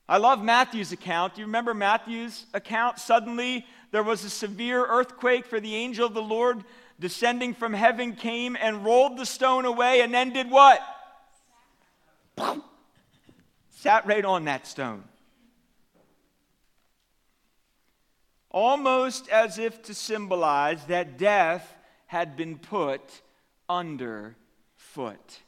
I 0.10 0.18
love 0.18 0.44
Matthew's 0.44 0.92
account. 0.92 1.36
Do 1.36 1.42
you 1.42 1.48
remember 1.48 1.74
Matthew's 1.74 2.46
account? 2.54 3.00
Suddenly 3.00 3.66
there 3.92 4.04
was 4.04 4.24
a 4.24 4.30
severe 4.30 4.86
earthquake, 4.86 5.46
for 5.46 5.60
the 5.60 5.76
angel 5.76 6.06
of 6.06 6.14
the 6.14 6.22
Lord 6.22 6.64
descending 7.00 7.54
from 7.54 7.74
heaven 7.74 8.16
came 8.16 8.58
and 8.60 8.84
rolled 8.84 9.18
the 9.18 9.26
stone 9.26 9.66
away, 9.66 10.02
and 10.02 10.14
then 10.14 10.32
did 10.34 10.50
what? 10.50 10.82
Sat 13.70 14.06
right 14.06 14.26
on 14.26 14.46
that 14.46 14.66
stone. 14.66 15.04
Almost 18.60 19.30
as 19.30 19.60
if 19.60 19.84
to 19.84 19.94
symbolize 19.94 20.84
that 20.86 21.20
death 21.20 21.76
had 22.08 22.36
been 22.36 22.58
put 22.58 23.02
under 23.70 24.36
foot. 24.76 25.42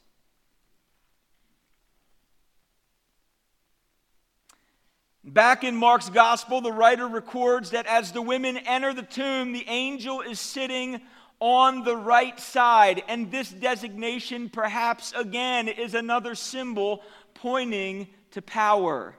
Back 5.24 5.64
in 5.64 5.74
Mark's 5.74 6.08
gospel, 6.08 6.60
the 6.60 6.70
writer 6.70 7.08
records 7.08 7.70
that 7.70 7.86
as 7.86 8.12
the 8.12 8.22
women 8.22 8.58
enter 8.58 8.94
the 8.94 9.02
tomb, 9.02 9.54
the 9.54 9.66
angel 9.66 10.20
is 10.20 10.38
sitting 10.38 11.00
on 11.40 11.82
the 11.82 11.96
right 11.96 12.38
side. 12.38 13.02
And 13.08 13.32
this 13.32 13.50
designation, 13.50 14.48
perhaps 14.48 15.12
again, 15.16 15.66
is 15.66 15.94
another 15.94 16.36
symbol 16.36 17.02
pointing 17.34 18.06
to 18.30 18.40
power 18.40 19.16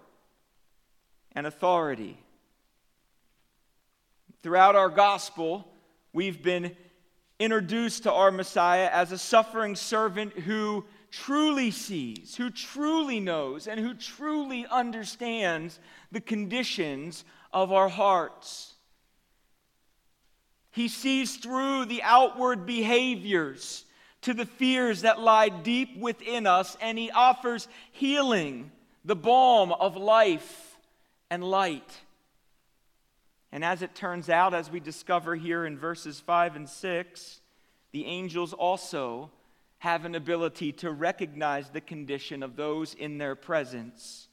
and 1.33 1.45
authority. 1.45 2.20
Throughout 4.43 4.75
our 4.75 4.89
gospel, 4.89 5.67
we've 6.13 6.41
been 6.41 6.75
introduced 7.39 8.03
to 8.03 8.11
our 8.11 8.31
Messiah 8.31 8.89
as 8.91 9.11
a 9.11 9.17
suffering 9.17 9.75
servant 9.75 10.33
who 10.33 10.85
truly 11.11 11.71
sees, 11.71 12.35
who 12.35 12.49
truly 12.49 13.19
knows, 13.19 13.67
and 13.67 13.79
who 13.79 13.93
truly 13.93 14.65
understands 14.65 15.79
the 16.11 16.21
conditions 16.21 17.23
of 17.53 17.71
our 17.71 17.89
hearts. 17.89 18.73
He 20.71 20.87
sees 20.87 21.35
through 21.35 21.85
the 21.85 22.01
outward 22.01 22.65
behaviors 22.65 23.85
to 24.21 24.33
the 24.33 24.45
fears 24.45 25.01
that 25.01 25.19
lie 25.19 25.49
deep 25.49 25.97
within 25.97 26.47
us, 26.47 26.77
and 26.81 26.97
He 26.97 27.11
offers 27.11 27.67
healing, 27.91 28.71
the 29.03 29.15
balm 29.15 29.71
of 29.71 29.97
life 29.97 30.77
and 31.29 31.43
light. 31.43 31.99
And 33.51 33.65
as 33.65 33.81
it 33.81 33.95
turns 33.95 34.29
out, 34.29 34.53
as 34.53 34.71
we 34.71 34.79
discover 34.79 35.35
here 35.35 35.65
in 35.65 35.77
verses 35.77 36.19
5 36.19 36.55
and 36.55 36.69
6, 36.69 37.41
the 37.91 38.05
angels 38.05 38.53
also 38.53 39.29
have 39.79 40.05
an 40.05 40.15
ability 40.15 40.71
to 40.71 40.91
recognize 40.91 41.69
the 41.69 41.81
condition 41.81 42.43
of 42.43 42.55
those 42.55 42.93
in 42.93 43.17
their 43.17 43.35
presence. 43.35 44.27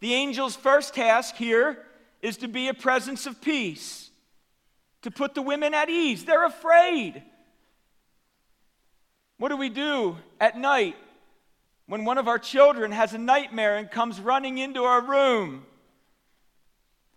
The 0.00 0.14
angel's 0.14 0.54
first 0.54 0.94
task 0.94 1.34
here 1.34 1.78
is 2.22 2.36
to 2.38 2.48
be 2.48 2.68
a 2.68 2.74
presence 2.74 3.26
of 3.26 3.40
peace, 3.40 4.10
to 5.02 5.10
put 5.10 5.34
the 5.34 5.42
women 5.42 5.74
at 5.74 5.88
ease. 5.88 6.24
They're 6.24 6.44
afraid. 6.44 7.22
What 9.38 9.48
do 9.48 9.56
we 9.56 9.68
do 9.68 10.16
at 10.40 10.58
night 10.58 10.96
when 11.86 12.04
one 12.04 12.18
of 12.18 12.28
our 12.28 12.38
children 12.38 12.92
has 12.92 13.14
a 13.14 13.18
nightmare 13.18 13.76
and 13.76 13.90
comes 13.90 14.20
running 14.20 14.58
into 14.58 14.84
our 14.84 15.00
room? 15.00 15.64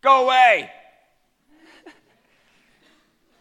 Go 0.02 0.26
away. 0.26 0.70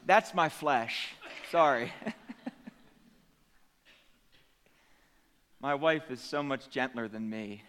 That's 0.07 0.35
my 0.35 0.49
flesh. 0.49 1.15
Sorry. 1.51 1.93
my 5.61 5.75
wife 5.75 6.11
is 6.11 6.21
so 6.21 6.43
much 6.43 6.71
gentler 6.71 7.09
than 7.09 7.29
me. 7.29 7.63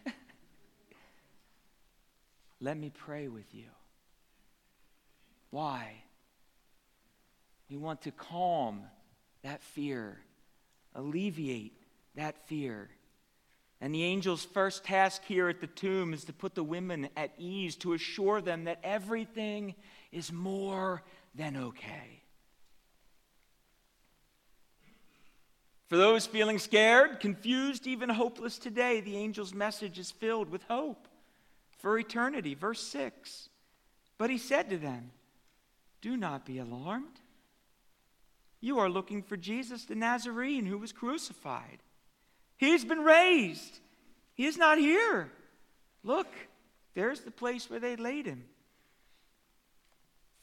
Let 2.62 2.78
me 2.78 2.92
pray 2.94 3.28
with 3.28 3.54
you. 3.54 3.70
Why? 5.52 6.04
We 7.70 7.78
want 7.78 8.02
to 8.04 8.12
calm 8.12 8.84
that 9.44 9.62
fear, 9.62 10.20
alleviate 10.96 11.74
that 12.16 12.48
fear. 12.48 12.90
And 13.82 13.94
the 13.94 14.04
angel's 14.04 14.44
first 14.44 14.84
task 14.84 15.24
here 15.26 15.48
at 15.48 15.62
the 15.62 15.68
tomb 15.68 16.14
is 16.14 16.26
to 16.26 16.34
put 16.34 16.54
the 16.54 16.64
women 16.64 17.10
at 17.16 17.32
ease, 17.38 17.76
to 17.78 17.94
assure 17.94 18.42
them 18.42 18.66
that 18.66 18.80
everything 18.84 19.76
is 20.12 20.32
more 20.32 21.04
than 21.34 21.56
okay. 21.56 22.22
For 25.88 25.98
those 25.98 26.28
feeling 26.28 26.60
scared, 26.60 27.20
confused, 27.20 27.88
even 27.88 28.10
hopeless 28.10 28.60
today, 28.60 29.02
the 29.02 29.18
angel's 29.18 29.54
message 29.54 29.98
is 29.98 30.12
filled 30.12 30.50
with 30.50 30.64
hope 30.64 31.08
for 31.80 31.98
eternity. 31.98 32.54
Verse 32.54 32.82
6. 32.82 33.50
But 34.18 34.30
he 34.30 34.38
said 34.38 34.70
to 34.70 34.78
them, 34.78 35.12
Do 36.02 36.16
not 36.16 36.46
be 36.46 36.60
alarmed. 36.60 37.22
You 38.62 38.78
are 38.80 38.90
looking 38.90 39.24
for 39.24 39.38
Jesus 39.38 39.86
the 39.86 39.96
Nazarene 39.96 40.66
who 40.66 40.78
was 40.78 40.92
crucified. 40.92 41.80
He's 42.60 42.84
been 42.84 43.00
raised. 43.00 43.80
He 44.36 44.46
is 44.46 44.58
not 44.58 44.78
here. 44.78 45.32
Look, 46.04 46.28
there's 46.94 47.22
the 47.22 47.32
place 47.32 47.70
where 47.70 47.80
they 47.80 47.96
laid 47.96 48.26
him. 48.26 48.44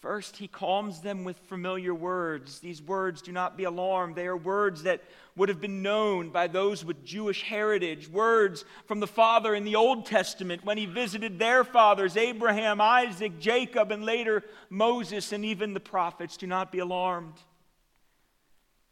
First, 0.00 0.38
he 0.38 0.48
calms 0.48 1.02
them 1.02 1.24
with 1.24 1.36
familiar 1.36 1.94
words. 1.94 2.60
These 2.60 2.80
words 2.80 3.20
do 3.20 3.32
not 3.32 3.58
be 3.58 3.64
alarmed. 3.64 4.16
They 4.16 4.28
are 4.28 4.36
words 4.36 4.84
that 4.84 5.02
would 5.36 5.50
have 5.50 5.60
been 5.60 5.82
known 5.82 6.30
by 6.30 6.46
those 6.46 6.86
with 6.86 7.04
Jewish 7.04 7.42
heritage, 7.42 8.08
words 8.08 8.64
from 8.86 9.00
the 9.00 9.06
Father 9.06 9.54
in 9.54 9.64
the 9.64 9.76
Old 9.76 10.06
Testament 10.06 10.64
when 10.64 10.78
he 10.78 10.86
visited 10.86 11.38
their 11.38 11.64
fathers, 11.64 12.16
Abraham, 12.16 12.80
Isaac, 12.80 13.38
Jacob, 13.40 13.90
and 13.90 14.06
later 14.06 14.42
Moses 14.70 15.32
and 15.32 15.44
even 15.44 15.74
the 15.74 15.80
prophets. 15.80 16.38
Do 16.38 16.46
not 16.46 16.72
be 16.72 16.78
alarmed. 16.78 17.34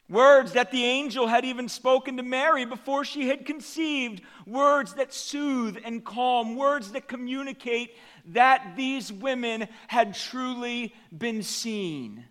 Words 0.09 0.53
that 0.53 0.71
the 0.71 0.85
angel 0.85 1.27
had 1.27 1.47
even 1.47 1.69
spoken 1.69 2.19
to 2.19 2.23
Mary 2.23 2.67
before 2.67 3.05
she 3.05 3.29
had 3.29 3.47
conceived. 3.47 4.21
Words 4.47 4.95
that 4.95 5.15
soothe 5.15 5.79
and 5.83 6.05
calm. 6.05 6.57
Words 6.57 6.93
that 6.93 7.09
communicate 7.09 7.97
that 8.27 8.75
these 8.77 9.11
women 9.11 9.67
had 9.89 10.15
truly 10.15 10.95
been 11.17 11.43
seen. 11.43 12.25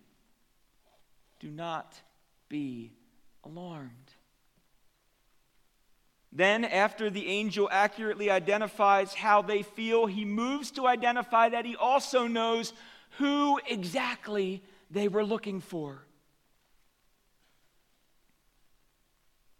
Do 1.39 1.49
not 1.49 1.99
be 2.47 2.93
alarmed. 3.43 3.89
Then, 6.31 6.65
after 6.65 7.09
the 7.09 7.27
angel 7.27 7.69
accurately 7.71 8.29
identifies 8.29 9.13
how 9.13 9.41
they 9.41 9.61
feel, 9.61 10.05
he 10.05 10.25
moves 10.25 10.71
to 10.71 10.87
identify 10.87 11.49
that 11.49 11.65
he 11.65 11.75
also 11.75 12.27
knows 12.27 12.73
who 13.17 13.59
exactly 13.67 14.63
they 14.89 15.07
were 15.07 15.23
looking 15.23 15.59
for. 15.59 16.05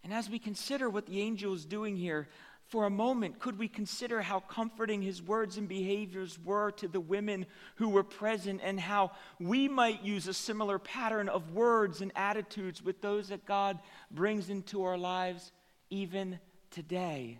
And 0.04 0.14
as 0.14 0.30
we 0.30 0.40
consider 0.40 0.90
what 0.90 1.06
the 1.06 1.22
angel 1.22 1.54
is 1.54 1.66
doing 1.66 1.96
here, 1.96 2.28
for 2.68 2.86
a 2.86 2.90
moment, 2.90 3.40
could 3.40 3.60
we 3.60 3.68
consider 3.68 4.22
how 4.22 4.40
comforting 4.40 5.02
his 5.02 5.22
words 5.22 5.58
and 5.58 5.68
behaviors 5.68 6.40
were 6.44 6.72
to 6.72 6.88
the 6.88 7.00
women 7.00 7.46
who 7.76 7.90
were 7.90 8.04
present 8.04 8.62
and 8.64 8.80
how 8.80 9.12
we 9.40 9.68
might 9.68 10.04
use 10.04 10.28
a 10.28 10.34
similar 10.34 10.80
pattern 10.80 11.30
of 11.30 11.52
words 11.52 12.02
and 12.02 12.12
attitudes 12.16 12.82
with 12.82 13.02
those 13.02 13.30
that 13.30 13.46
God 13.46 13.80
brings 14.10 14.50
into 14.50 14.84
our 14.84 14.98
lives 14.98 15.52
even 15.90 16.40
today? 16.72 17.38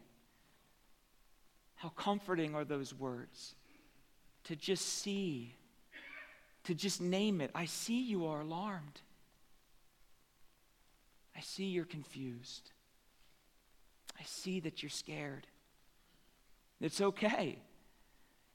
How 1.76 1.90
comforting 1.90 2.54
are 2.54 2.66
those 2.66 2.94
words 2.94 3.56
to 4.46 4.56
just 4.56 4.86
see, 4.86 5.56
to 6.66 6.76
just 6.76 7.02
name 7.02 7.42
it. 7.42 7.52
I 7.56 7.66
see 7.66 8.04
you 8.04 8.28
are 8.28 8.42
alarmed. 8.42 9.02
I 11.36 11.42
see 11.42 11.66
you're 11.66 11.86
confused. 11.86 12.72
I 14.20 14.24
see 14.26 14.60
that 14.62 14.84
you're 14.84 14.90
scared. 14.90 15.48
It's 16.80 17.02
okay. 17.02 17.60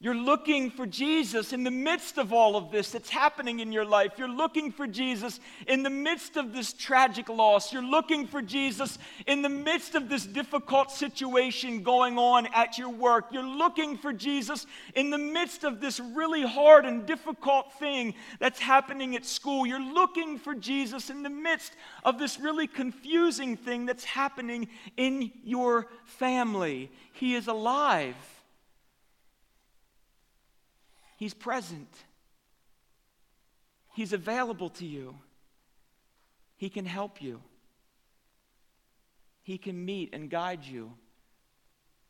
You're 0.01 0.15
looking 0.15 0.71
for 0.71 0.87
Jesus 0.87 1.53
in 1.53 1.65
the 1.65 1.73
midst 1.73 2.19
of 2.19 2.33
all 2.33 2.55
of 2.55 2.71
this 2.71 2.93
that's 2.93 3.11
happening 3.11 3.59
in 3.59 3.73
your 3.73 3.85
life. 3.85 4.13
You're 4.17 4.29
looking 4.29 4.71
for 4.71 4.87
Jesus 4.87 5.41
in 5.67 5.83
the 5.83 5.91
midst 5.91 6.37
of 6.37 6.53
this 6.53 6.73
tragic 6.73 7.29
loss. 7.29 7.73
You're 7.73 7.83
looking 7.83 8.29
for 8.29 8.41
Jesus 8.41 8.97
in 9.27 9.43
the 9.43 9.49
midst 9.49 9.97
of 9.97 10.09
this 10.09 10.25
difficult 10.25 10.93
situation 10.93 11.83
going 11.83 12.17
on 12.17 12.47
at 12.55 12.79
your 12.79 12.91
work. 12.91 13.27
You're 13.33 13.43
looking 13.43 13.97
for 13.97 14.13
Jesus 14.13 14.67
in 14.95 15.11
the 15.11 15.19
midst 15.19 15.65
of 15.65 15.81
this 15.81 15.99
really 15.99 16.43
hard 16.43 16.87
and 16.87 17.05
difficult 17.05 17.73
thing 17.81 18.15
that's 18.39 18.61
happening 18.61 19.17
at 19.17 19.27
school. 19.27 19.67
You're 19.67 19.81
looking 19.81 20.39
for 20.39 20.55
Jesus 20.55 21.11
in 21.11 21.25
the 21.25 21.29
midst 21.29 21.73
of 22.05 22.21
this 22.21 22.39
really 22.39 22.69
confusing 22.69 23.57
thing 23.57 23.85
that's 23.85 24.05
happening 24.05 24.69
in 24.97 25.33
your 25.43 25.89
family. 26.05 26.89
He 27.15 27.35
is 27.35 27.49
alive. 27.49 28.15
He's 31.19 31.35
present. 31.35 31.93
He's 33.95 34.13
available 34.13 34.71
to 34.71 34.87
you. 34.87 35.17
He 36.57 36.71
can 36.71 36.85
help 36.85 37.21
you. 37.21 37.43
He 39.43 39.59
can 39.59 39.85
meet 39.85 40.15
and 40.15 40.31
guide 40.31 40.65
you 40.65 40.93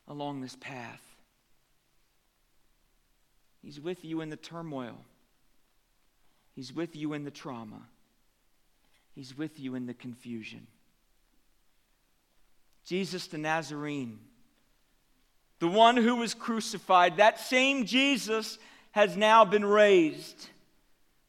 along 0.07 0.41
this 0.41 0.55
path. 0.55 1.01
He's 3.63 3.81
with 3.81 4.05
you 4.05 4.21
in 4.21 4.29
the 4.29 4.37
turmoil. 4.37 4.97
He's 6.53 6.71
with 6.71 6.95
you 6.95 7.13
in 7.13 7.23
the 7.23 7.31
trauma. 7.31 7.81
He's 9.15 9.35
with 9.35 9.59
you 9.59 9.73
in 9.73 9.87
the 9.87 9.95
confusion. 9.95 10.67
Jesus 12.85 13.25
the 13.25 13.39
Nazarene, 13.39 14.19
the 15.57 15.67
one 15.67 15.97
who 15.97 16.17
was 16.17 16.35
crucified, 16.35 17.17
that 17.17 17.39
same 17.39 17.87
Jesus 17.87 18.59
has 18.91 19.15
now 19.15 19.45
been 19.45 19.65
raised. 19.65 20.49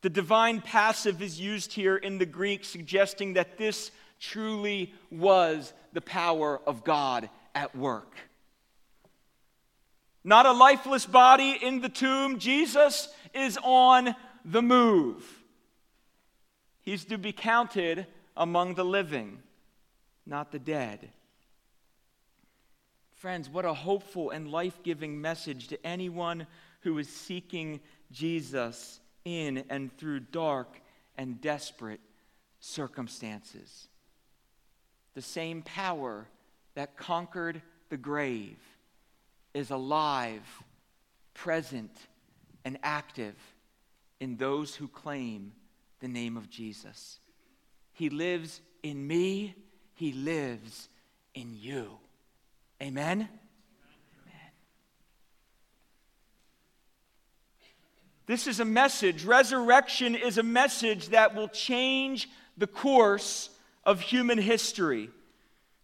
The 0.02 0.10
divine 0.10 0.60
passive 0.60 1.20
is 1.20 1.40
used 1.40 1.72
here 1.72 1.96
in 1.96 2.18
the 2.18 2.26
Greek, 2.26 2.64
suggesting 2.64 3.34
that 3.34 3.58
this 3.58 3.90
truly 4.18 4.94
was 5.10 5.72
the 5.92 6.00
power 6.00 6.60
of 6.66 6.84
God 6.84 7.28
at 7.54 7.76
work. 7.76 8.14
Not 10.22 10.46
a 10.46 10.52
lifeless 10.52 11.06
body 11.06 11.58
in 11.60 11.80
the 11.80 11.88
tomb, 11.88 12.38
Jesus 12.38 13.08
is 13.34 13.58
on 13.62 14.14
the 14.44 14.62
move. 14.62 15.24
He's 16.82 17.04
to 17.06 17.18
be 17.18 17.32
counted 17.32 18.06
among 18.36 18.74
the 18.74 18.84
living, 18.84 19.38
not 20.26 20.52
the 20.52 20.58
dead. 20.58 21.10
Friends, 23.16 23.50
what 23.50 23.66
a 23.66 23.74
hopeful 23.74 24.30
and 24.30 24.50
life 24.50 24.82
giving 24.82 25.20
message 25.20 25.68
to 25.68 25.86
anyone 25.86 26.46
who 26.80 26.98
is 26.98 27.08
seeking 27.08 27.80
Jesus 28.10 29.00
in 29.24 29.64
and 29.68 29.96
through 29.96 30.20
dark 30.20 30.80
and 31.16 31.40
desperate 31.40 32.00
circumstances. 32.60 33.88
The 35.14 35.22
same 35.22 35.62
power 35.62 36.26
that 36.74 36.96
conquered 36.96 37.62
the 37.88 37.96
grave 37.96 38.58
is 39.52 39.70
alive, 39.70 40.42
present, 41.34 41.90
and 42.64 42.78
active 42.82 43.34
in 44.20 44.36
those 44.36 44.74
who 44.74 44.86
claim 44.86 45.52
the 46.00 46.08
name 46.08 46.36
of 46.36 46.48
Jesus. 46.48 47.18
He 47.92 48.08
lives 48.08 48.60
in 48.82 49.06
me, 49.06 49.54
He 49.94 50.12
lives 50.12 50.88
in 51.34 51.54
you. 51.58 51.98
Amen? 52.82 53.28
This 58.30 58.46
is 58.46 58.60
a 58.60 58.64
message. 58.64 59.24
Resurrection 59.24 60.14
is 60.14 60.38
a 60.38 60.44
message 60.44 61.08
that 61.08 61.34
will 61.34 61.48
change 61.48 62.30
the 62.56 62.68
course 62.68 63.50
of 63.82 64.00
human 64.00 64.38
history. 64.38 65.10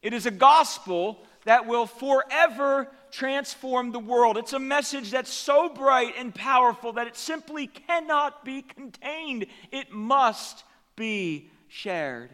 It 0.01 0.13
is 0.13 0.27
a 0.27 0.31
gospel 0.31 1.19
that 1.45 1.67
will 1.67 1.87
forever 1.87 2.87
transform 3.11 3.91
the 3.91 3.99
world. 3.99 4.37
It's 4.37 4.53
a 4.53 4.61
message 4.61 5.11
that's 5.11 5.33
so 5.33 5.69
bright 5.69 6.15
and 6.17 6.33
powerful 6.33 6.93
that 6.93 7.09
it 7.09 7.17
simply 7.17 7.67
cannot 7.67 8.45
be 8.45 8.63
contained. 8.63 9.47
It 9.73 9.91
must 9.91 10.63
be 10.95 11.51
shared. 11.67 12.31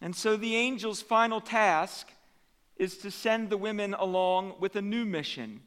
And 0.00 0.14
so 0.14 0.36
the 0.36 0.54
angel's 0.54 1.02
final 1.02 1.40
task 1.40 2.08
is 2.76 2.98
to 2.98 3.10
send 3.10 3.50
the 3.50 3.56
women 3.56 3.94
along 3.94 4.54
with 4.60 4.76
a 4.76 4.82
new 4.82 5.04
mission 5.04 5.62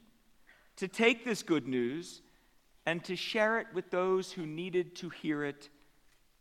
to 0.76 0.88
take 0.88 1.22
this 1.22 1.42
good 1.42 1.68
news 1.68 2.22
and 2.86 3.02
to 3.04 3.16
share 3.16 3.58
it 3.58 3.66
with 3.74 3.90
those 3.90 4.32
who 4.32 4.46
needed 4.46 4.94
to 4.96 5.10
hear 5.10 5.44
it 5.44 5.68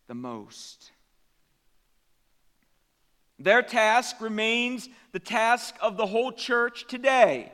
the 0.07 0.13
most. 0.13 0.91
Their 3.39 3.63
task 3.63 4.21
remains 4.21 4.87
the 5.11 5.19
task 5.19 5.75
of 5.81 5.97
the 5.97 6.05
whole 6.05 6.31
church 6.31 6.87
today 6.87 7.51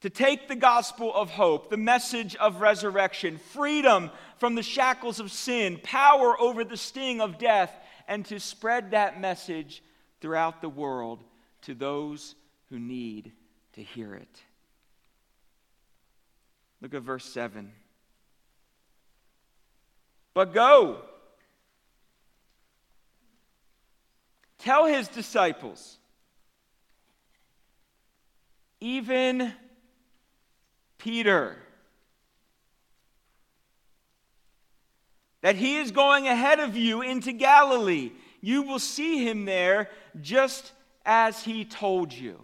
to 0.00 0.10
take 0.10 0.48
the 0.48 0.56
gospel 0.56 1.12
of 1.14 1.30
hope, 1.30 1.70
the 1.70 1.76
message 1.76 2.34
of 2.36 2.60
resurrection, 2.60 3.38
freedom 3.38 4.10
from 4.38 4.54
the 4.54 4.62
shackles 4.62 5.20
of 5.20 5.30
sin, 5.30 5.78
power 5.82 6.40
over 6.40 6.64
the 6.64 6.76
sting 6.76 7.20
of 7.20 7.38
death, 7.38 7.72
and 8.06 8.24
to 8.24 8.40
spread 8.40 8.92
that 8.92 9.20
message 9.20 9.82
throughout 10.20 10.60
the 10.60 10.68
world 10.68 11.22
to 11.62 11.74
those 11.74 12.34
who 12.70 12.78
need 12.78 13.32
to 13.72 13.82
hear 13.82 14.14
it. 14.14 14.42
Look 16.80 16.94
at 16.94 17.02
verse 17.02 17.24
7. 17.24 17.72
But 20.34 20.54
go. 20.54 20.98
Tell 24.58 24.86
his 24.86 25.08
disciples, 25.08 25.98
even 28.80 29.52
Peter, 30.98 31.56
that 35.42 35.54
he 35.54 35.76
is 35.76 35.92
going 35.92 36.26
ahead 36.26 36.58
of 36.58 36.76
you 36.76 37.02
into 37.02 37.32
Galilee. 37.32 38.10
You 38.40 38.62
will 38.62 38.80
see 38.80 39.26
him 39.26 39.44
there 39.44 39.90
just 40.20 40.72
as 41.06 41.42
he 41.42 41.64
told 41.64 42.12
you. 42.12 42.40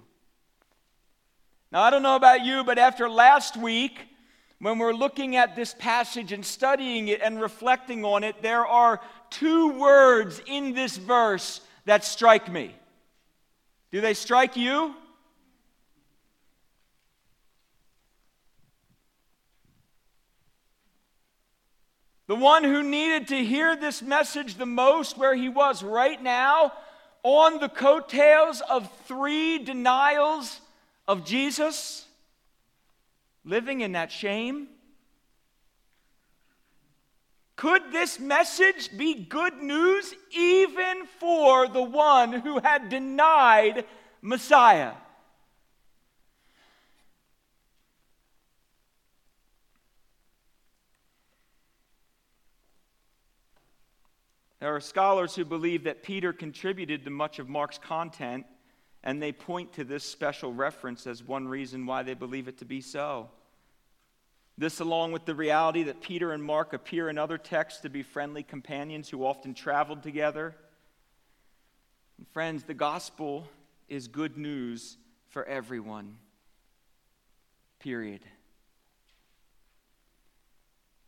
Now, 1.73 1.83
I 1.83 1.91
don't 1.91 2.03
know 2.03 2.17
about 2.17 2.45
you, 2.45 2.63
but 2.63 2.79
after 2.79 3.11
last 3.11 3.57
week, 3.57 3.99
when 4.65 4.79
we're 4.79 4.95
looking 4.95 5.37
at 5.37 5.55
this 5.55 5.75
passage 5.75 6.33
and 6.33 6.43
studying 6.43 7.09
it 7.09 7.21
and 7.21 7.39
reflecting 7.39 8.03
on 8.03 8.25
it, 8.25 8.41
there 8.41 8.65
are 8.65 8.99
two 9.29 9.79
words 9.79 10.41
in 10.47 10.73
this 10.73 10.97
verse 10.97 11.61
that 11.85 12.03
strike 12.03 12.51
me. 12.51 12.75
Do 13.91 14.01
they 14.01 14.15
strike 14.15 14.57
you? 14.57 14.95
The 22.27 22.35
one 22.35 22.65
who 22.65 22.83
needed 22.83 23.29
to 23.29 23.45
hear 23.45 23.77
this 23.77 24.01
message 24.01 24.55
the 24.55 24.65
most, 24.65 25.19
where 25.19 25.35
he 25.35 25.51
was 25.51 25.83
right 25.83 26.23
now, 26.23 26.73
on 27.23 27.61
the 27.61 27.69
coattails 27.69 28.63
of 28.63 28.91
three 29.05 29.59
denials 29.59 30.59
of 31.07 31.27
Jesus, 31.27 32.07
living 33.45 33.81
in 33.81 33.93
that 33.93 34.11
shame. 34.11 34.69
Could 37.57 37.93
this 37.93 38.19
message 38.19 38.97
be 38.97 39.15
good 39.15 39.59
news 39.63 40.15
even 40.33 41.07
for 41.21 41.69
the 41.69 41.83
one 41.83 42.33
who 42.33 42.59
had 42.59 42.89
denied 42.89 43.85
Messiah? 44.21 44.95
There 54.65 54.75
are 54.75 54.81
scholars 54.81 55.35
who 55.35 55.45
believe 55.45 55.85
that 55.85 56.03
Peter 56.03 56.33
contributed 56.33 57.05
to 57.05 57.11
much 57.11 57.39
of 57.39 57.51
Mark's 57.51 57.77
content, 57.77 58.47
and 59.05 59.23
they 59.23 59.33
point 59.33 59.75
to 59.75 59.85
this 59.85 60.03
special 60.03 60.53
reference 60.53 61.07
as 61.07 61.23
one 61.23 61.47
reason 61.47 61.85
why 61.85 62.03
they 62.03 62.15
believe 62.15 62.49
it 62.49 62.59
to 62.59 62.65
be 62.65 62.81
so. 62.81 63.29
This, 64.57 64.81
along 64.81 65.13
with 65.13 65.27
the 65.27 65.35
reality 65.35 65.83
that 65.85 66.01
Peter 66.01 66.33
and 66.33 66.43
Mark 66.43 66.73
appear 66.73 67.11
in 67.11 67.19
other 67.19 67.37
texts 67.37 67.83
to 67.83 67.91
be 67.91 68.03
friendly 68.03 68.43
companions 68.43 69.11
who 69.11 69.27
often 69.27 69.53
traveled 69.53 70.03
together. 70.03 70.55
And 72.17 72.27
friends, 72.29 72.65
the 72.65 72.75
gospel 72.75 73.47
is 73.89 74.09
good 74.09 74.39
news 74.39 74.97
for 75.29 75.45
everyone. 75.45 76.17
Period. 77.81 78.25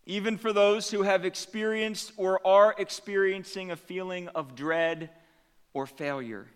Even 0.05 0.37
for 0.37 0.53
those 0.53 0.91
who 0.91 1.03
have 1.03 1.25
experienced 1.25 2.13
or 2.19 2.47
are 2.47 2.75
experiencing 2.77 3.71
a 3.71 3.77
feeling 3.77 4.29
of 4.29 4.55
dread 4.55 5.09
or 5.73 5.87
failure 5.87 6.47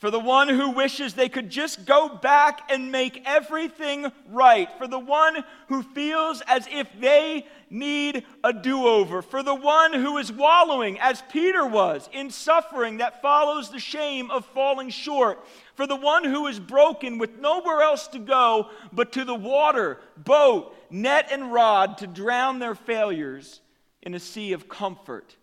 for 0.00 0.10
the 0.10 0.18
one 0.18 0.48
who 0.48 0.70
wishes 0.70 1.12
they 1.12 1.28
could 1.28 1.50
just 1.50 1.84
go 1.84 2.08
back 2.08 2.70
and 2.70 2.90
make 2.90 3.22
everything 3.26 4.10
right, 4.30 4.72
for 4.78 4.88
the 4.88 4.98
one 4.98 5.44
who 5.68 5.82
feels 5.82 6.42
as 6.46 6.66
if 6.70 6.88
they 6.98 7.46
need 7.68 8.24
a 8.42 8.50
do 8.50 8.86
over, 8.86 9.20
for 9.20 9.42
the 9.42 9.54
one 9.54 9.92
who 9.92 10.16
is 10.16 10.32
wallowing, 10.32 10.98
as 11.00 11.22
Peter 11.30 11.66
was, 11.66 12.08
in 12.14 12.30
suffering 12.30 12.96
that 12.96 13.20
follows 13.20 13.68
the 13.68 13.78
shame 13.78 14.30
of 14.30 14.46
falling 14.46 14.88
short, 14.88 15.46
for 15.74 15.86
the 15.86 15.94
one 15.94 16.24
who 16.24 16.46
is 16.46 16.58
broken 16.58 17.18
with 17.18 17.38
nowhere 17.38 17.82
else 17.82 18.06
to 18.08 18.18
go 18.18 18.70
but 18.94 19.12
to 19.12 19.26
the 19.26 19.34
water, 19.34 19.98
boat, 20.16 20.74
net, 20.90 21.28
and 21.30 21.52
rod 21.52 21.98
to 21.98 22.06
drown 22.06 22.58
their 22.58 22.74
failures 22.74 23.60
in 24.00 24.14
a 24.14 24.18
sea 24.18 24.54
of 24.54 24.66
comfort 24.66 25.36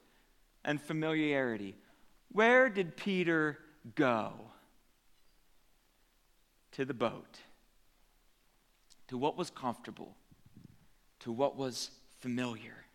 and 0.65 0.81
familiarity. 0.81 1.75
Where 2.31 2.69
did 2.69 2.97
Peter 2.97 3.59
go? 3.93 4.46
To 6.77 6.85
the 6.85 6.93
boat, 6.93 7.39
to 9.07 9.17
what 9.17 9.35
was 9.35 9.49
comfortable, 9.49 10.15
to 11.19 11.31
what 11.31 11.57
was 11.57 11.89
familiar. 12.19 12.85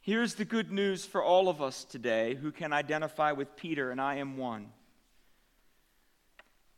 Here's 0.00 0.34
the 0.34 0.44
good 0.44 0.70
news 0.70 1.04
for 1.04 1.20
all 1.20 1.48
of 1.48 1.60
us 1.60 1.82
today 1.82 2.36
who 2.36 2.52
can 2.52 2.72
identify 2.72 3.32
with 3.32 3.56
Peter, 3.56 3.90
and 3.90 4.00
I 4.00 4.18
am 4.18 4.36
one. 4.36 4.68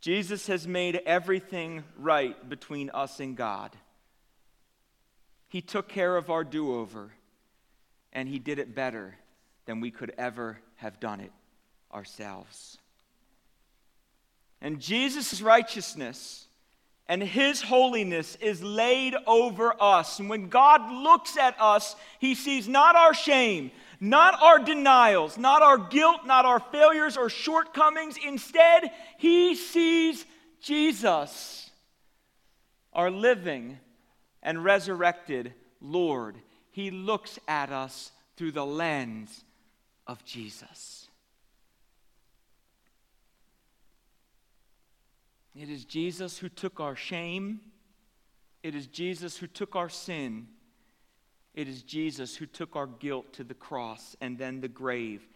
Jesus 0.00 0.46
has 0.46 0.66
made 0.66 1.02
everything 1.04 1.84
right 1.98 2.48
between 2.48 2.88
us 2.94 3.20
and 3.20 3.36
God. 3.36 3.76
He 5.46 5.60
took 5.60 5.88
care 5.88 6.16
of 6.16 6.30
our 6.30 6.42
do 6.42 6.74
over, 6.74 7.12
and 8.14 8.30
He 8.30 8.38
did 8.38 8.58
it 8.58 8.74
better 8.74 9.16
than 9.66 9.80
we 9.80 9.90
could 9.90 10.14
ever 10.16 10.58
have 10.76 10.98
done 11.00 11.20
it 11.20 11.32
ourselves. 11.92 12.78
And 14.60 14.80
Jesus' 14.80 15.40
righteousness 15.40 16.46
and 17.06 17.22
his 17.22 17.62
holiness 17.62 18.36
is 18.40 18.62
laid 18.62 19.14
over 19.26 19.74
us. 19.80 20.18
And 20.18 20.28
when 20.28 20.48
God 20.48 20.92
looks 20.92 21.36
at 21.38 21.58
us, 21.60 21.96
he 22.18 22.34
sees 22.34 22.68
not 22.68 22.96
our 22.96 23.14
shame, 23.14 23.70
not 23.98 24.40
our 24.42 24.58
denials, 24.58 25.38
not 25.38 25.62
our 25.62 25.78
guilt, 25.78 26.20
not 26.26 26.44
our 26.44 26.60
failures 26.60 27.16
or 27.16 27.30
shortcomings. 27.30 28.16
Instead, 28.24 28.90
he 29.16 29.54
sees 29.54 30.24
Jesus, 30.60 31.70
our 32.92 33.10
living 33.10 33.78
and 34.42 34.62
resurrected 34.62 35.54
Lord. 35.80 36.36
He 36.70 36.90
looks 36.90 37.38
at 37.48 37.70
us 37.72 38.12
through 38.36 38.52
the 38.52 38.66
lens 38.66 39.44
of 40.06 40.24
Jesus. 40.24 41.07
It 45.60 45.70
is 45.70 45.84
Jesus 45.84 46.38
who 46.38 46.48
took 46.48 46.78
our 46.78 46.94
shame. 46.94 47.60
It 48.62 48.76
is 48.76 48.86
Jesus 48.86 49.36
who 49.36 49.48
took 49.48 49.74
our 49.74 49.88
sin. 49.88 50.46
It 51.52 51.66
is 51.66 51.82
Jesus 51.82 52.36
who 52.36 52.46
took 52.46 52.76
our 52.76 52.86
guilt 52.86 53.32
to 53.32 53.44
the 53.44 53.54
cross 53.54 54.14
and 54.20 54.38
then 54.38 54.60
the 54.60 54.68
grave 54.68 55.26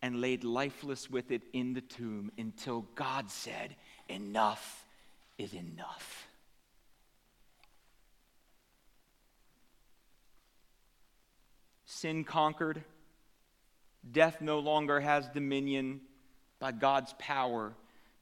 and 0.00 0.20
laid 0.20 0.44
lifeless 0.44 1.10
with 1.10 1.32
it 1.32 1.42
in 1.52 1.72
the 1.72 1.80
tomb 1.80 2.30
until 2.38 2.82
God 2.94 3.32
said, 3.32 3.74
Enough 4.08 4.86
is 5.38 5.52
enough. 5.52 6.28
Sin 11.84 12.22
conquered, 12.22 12.84
death 14.08 14.40
no 14.40 14.60
longer 14.60 15.00
has 15.00 15.28
dominion 15.30 16.00
by 16.60 16.70
God's 16.70 17.12
power, 17.18 17.74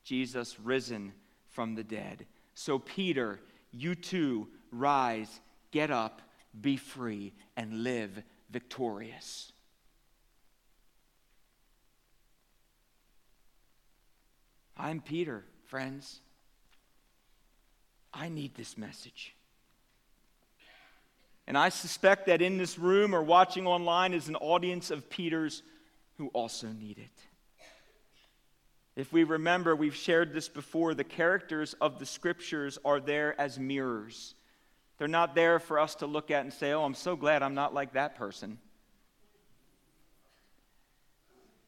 Jesus 0.03 0.59
risen 0.59 1.13
from 1.57 1.75
the 1.75 1.83
dead. 1.83 2.27
So, 2.55 2.79
Peter, 2.79 3.41
you 3.73 3.95
too, 3.95 4.47
rise, 4.71 5.41
get 5.71 5.91
up, 5.91 6.21
be 6.61 6.77
free, 6.77 7.33
and 7.57 7.83
live 7.83 8.23
victorious. 8.51 9.53
I'm 14.77 15.01
Peter, 15.01 15.45
friends. 15.65 16.21
I 18.13 18.29
need 18.29 18.55
this 18.55 18.77
message. 18.77 19.35
And 21.47 21.57
I 21.57 21.71
suspect 21.71 22.27
that 22.27 22.43
in 22.43 22.59
this 22.59 22.79
room 22.79 23.15
or 23.15 23.23
watching 23.23 23.67
online 23.67 24.13
is 24.13 24.29
an 24.29 24.37
audience 24.37 24.91
of 24.91 25.09
Peters 25.09 25.63
who 26.19 26.29
also 26.35 26.67
need 26.67 26.99
it. 26.99 27.36
If 28.97 29.13
we 29.13 29.25
remember, 29.25 29.77
we've 29.77 29.95
shared 29.95 30.33
this 30.33 30.49
before, 30.49 30.95
the 30.95 31.05
characters 31.05 31.75
of 31.83 31.99
the 31.99 32.07
scriptures 32.07 32.79
are 32.83 32.99
there 32.99 33.39
as 33.39 33.59
mirrors. 33.59 34.35
They're 34.97 35.07
not 35.07 35.35
there 35.35 35.59
for 35.59 35.79
us 35.79 35.97
to 35.97 36.07
look 36.07 36.31
at 36.31 36.41
and 36.41 36.53
say, 36.53 36.73
oh, 36.73 36.83
I'm 36.83 36.95
so 36.95 37.15
glad 37.15 37.43
I'm 37.43 37.55
not 37.55 37.75
like 37.75 37.93
that 37.93 38.17
person. 38.17 38.59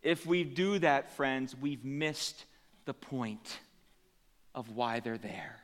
If 0.03 0.25
we 0.25 0.43
do 0.43 0.79
that, 0.79 1.11
friends, 1.13 1.55
we've 1.55 1.85
missed 1.85 2.47
the 2.87 2.95
point 2.95 3.59
of 4.55 4.71
why 4.71 5.01
they're 5.01 5.19
there. 5.19 5.57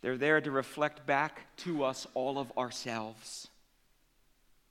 They're 0.00 0.18
there 0.18 0.40
to 0.40 0.50
reflect 0.50 1.06
back 1.06 1.56
to 1.58 1.84
us 1.84 2.06
all 2.14 2.38
of 2.38 2.50
ourselves. 2.58 3.48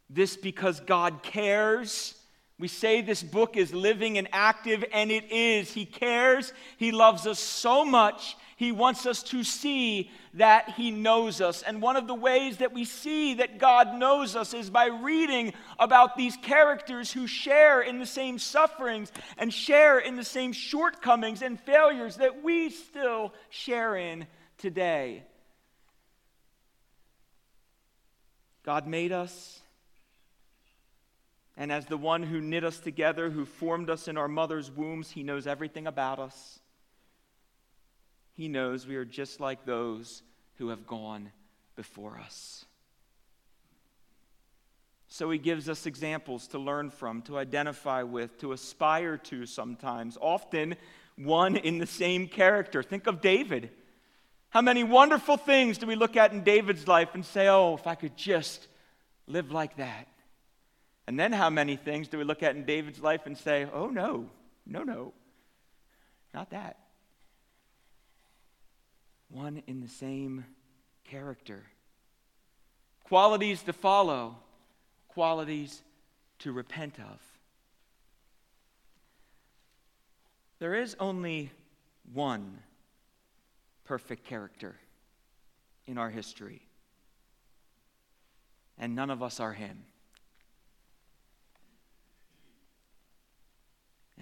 This 0.09 0.37
because 0.37 0.79
God 0.79 1.23
cares. 1.23 2.15
We 2.59 2.67
say 2.67 3.01
this 3.01 3.23
book 3.23 3.57
is 3.57 3.73
living 3.73 4.17
and 4.17 4.27
active, 4.31 4.85
and 4.93 5.11
it 5.11 5.31
is. 5.31 5.71
He 5.71 5.85
cares. 5.85 6.53
He 6.77 6.91
loves 6.91 7.25
us 7.25 7.39
so 7.39 7.83
much. 7.83 8.37
He 8.55 8.71
wants 8.71 9.05
us 9.05 9.23
to 9.23 9.43
see 9.43 10.11
that 10.35 10.69
He 10.69 10.91
knows 10.91 11.41
us. 11.41 11.63
And 11.63 11.81
one 11.81 11.97
of 11.97 12.07
the 12.07 12.13
ways 12.13 12.57
that 12.57 12.71
we 12.71 12.85
see 12.85 13.33
that 13.35 13.57
God 13.57 13.95
knows 13.95 14.35
us 14.35 14.53
is 14.53 14.69
by 14.69 14.85
reading 14.85 15.53
about 15.79 16.15
these 16.15 16.37
characters 16.37 17.11
who 17.11 17.25
share 17.25 17.81
in 17.81 17.99
the 17.99 18.05
same 18.05 18.37
sufferings 18.37 19.11
and 19.37 19.51
share 19.51 19.99
in 19.99 20.15
the 20.15 20.23
same 20.23 20.53
shortcomings 20.53 21.41
and 21.41 21.59
failures 21.59 22.17
that 22.17 22.43
we 22.43 22.69
still 22.69 23.33
share 23.49 23.95
in 23.95 24.27
today. 24.57 25.23
God 28.63 28.87
made 28.87 29.11
us. 29.11 29.62
And 31.55 31.71
as 31.71 31.85
the 31.85 31.97
one 31.97 32.23
who 32.23 32.41
knit 32.41 32.63
us 32.63 32.79
together, 32.79 33.29
who 33.29 33.45
formed 33.45 33.89
us 33.89 34.07
in 34.07 34.17
our 34.17 34.27
mother's 34.27 34.71
wombs, 34.71 35.11
he 35.11 35.23
knows 35.23 35.45
everything 35.45 35.85
about 35.85 36.19
us. 36.19 36.59
He 38.33 38.47
knows 38.47 38.87
we 38.87 38.95
are 38.95 39.05
just 39.05 39.39
like 39.39 39.65
those 39.65 40.23
who 40.57 40.69
have 40.69 40.87
gone 40.87 41.31
before 41.75 42.19
us. 42.19 42.65
So 45.07 45.29
he 45.29 45.37
gives 45.37 45.69
us 45.69 45.85
examples 45.85 46.47
to 46.47 46.59
learn 46.59 46.89
from, 46.89 47.21
to 47.23 47.37
identify 47.37 48.01
with, 48.01 48.39
to 48.39 48.51
aspire 48.51 49.17
to 49.17 49.45
sometimes, 49.45 50.17
often 50.19 50.75
one 51.15 51.55
in 51.55 51.77
the 51.77 51.85
same 51.85 52.27
character. 52.27 52.81
Think 52.81 53.05
of 53.05 53.21
David. 53.21 53.69
How 54.49 54.61
many 54.61 54.83
wonderful 54.83 55.37
things 55.37 55.77
do 55.77 55.85
we 55.85 55.95
look 55.95 56.17
at 56.17 56.31
in 56.31 56.43
David's 56.43 56.87
life 56.87 57.09
and 57.13 57.23
say, 57.23 57.47
oh, 57.47 57.75
if 57.75 57.85
I 57.85 57.93
could 57.93 58.17
just 58.17 58.67
live 59.27 59.51
like 59.51 59.77
that? 59.77 60.07
And 61.07 61.19
then 61.19 61.33
how 61.33 61.49
many 61.49 61.75
things 61.75 62.07
do 62.07 62.17
we 62.17 62.23
look 62.23 62.43
at 62.43 62.55
in 62.55 62.63
David's 62.65 63.01
life 63.01 63.25
and 63.25 63.37
say, 63.37 63.67
oh, 63.73 63.87
no, 63.87 64.29
no, 64.65 64.83
no, 64.83 65.13
not 66.33 66.49
that? 66.51 66.77
One 69.29 69.63
in 69.67 69.81
the 69.81 69.89
same 69.89 70.45
character. 71.03 71.63
Qualities 73.03 73.63
to 73.63 73.73
follow, 73.73 74.37
qualities 75.09 75.81
to 76.39 76.51
repent 76.51 76.99
of. 76.99 77.19
There 80.59 80.75
is 80.75 80.95
only 80.99 81.51
one 82.13 82.59
perfect 83.83 84.23
character 84.23 84.77
in 85.85 85.97
our 85.97 86.09
history, 86.09 86.61
and 88.77 88.95
none 88.95 89.09
of 89.09 89.21
us 89.21 89.41
are 89.41 89.51
him. 89.51 89.83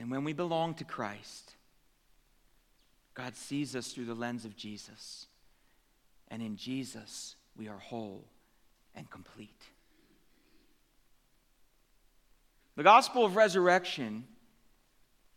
And 0.01 0.09
when 0.09 0.23
we 0.23 0.33
belong 0.33 0.73
to 0.75 0.83
Christ, 0.83 1.53
God 3.13 3.35
sees 3.35 3.75
us 3.75 3.93
through 3.93 4.05
the 4.05 4.15
lens 4.15 4.45
of 4.45 4.57
Jesus. 4.57 5.27
And 6.29 6.41
in 6.41 6.57
Jesus, 6.57 7.35
we 7.55 7.67
are 7.67 7.77
whole 7.77 8.25
and 8.95 9.07
complete. 9.11 9.61
The 12.77 12.81
gospel 12.81 13.23
of 13.23 13.35
resurrection 13.35 14.25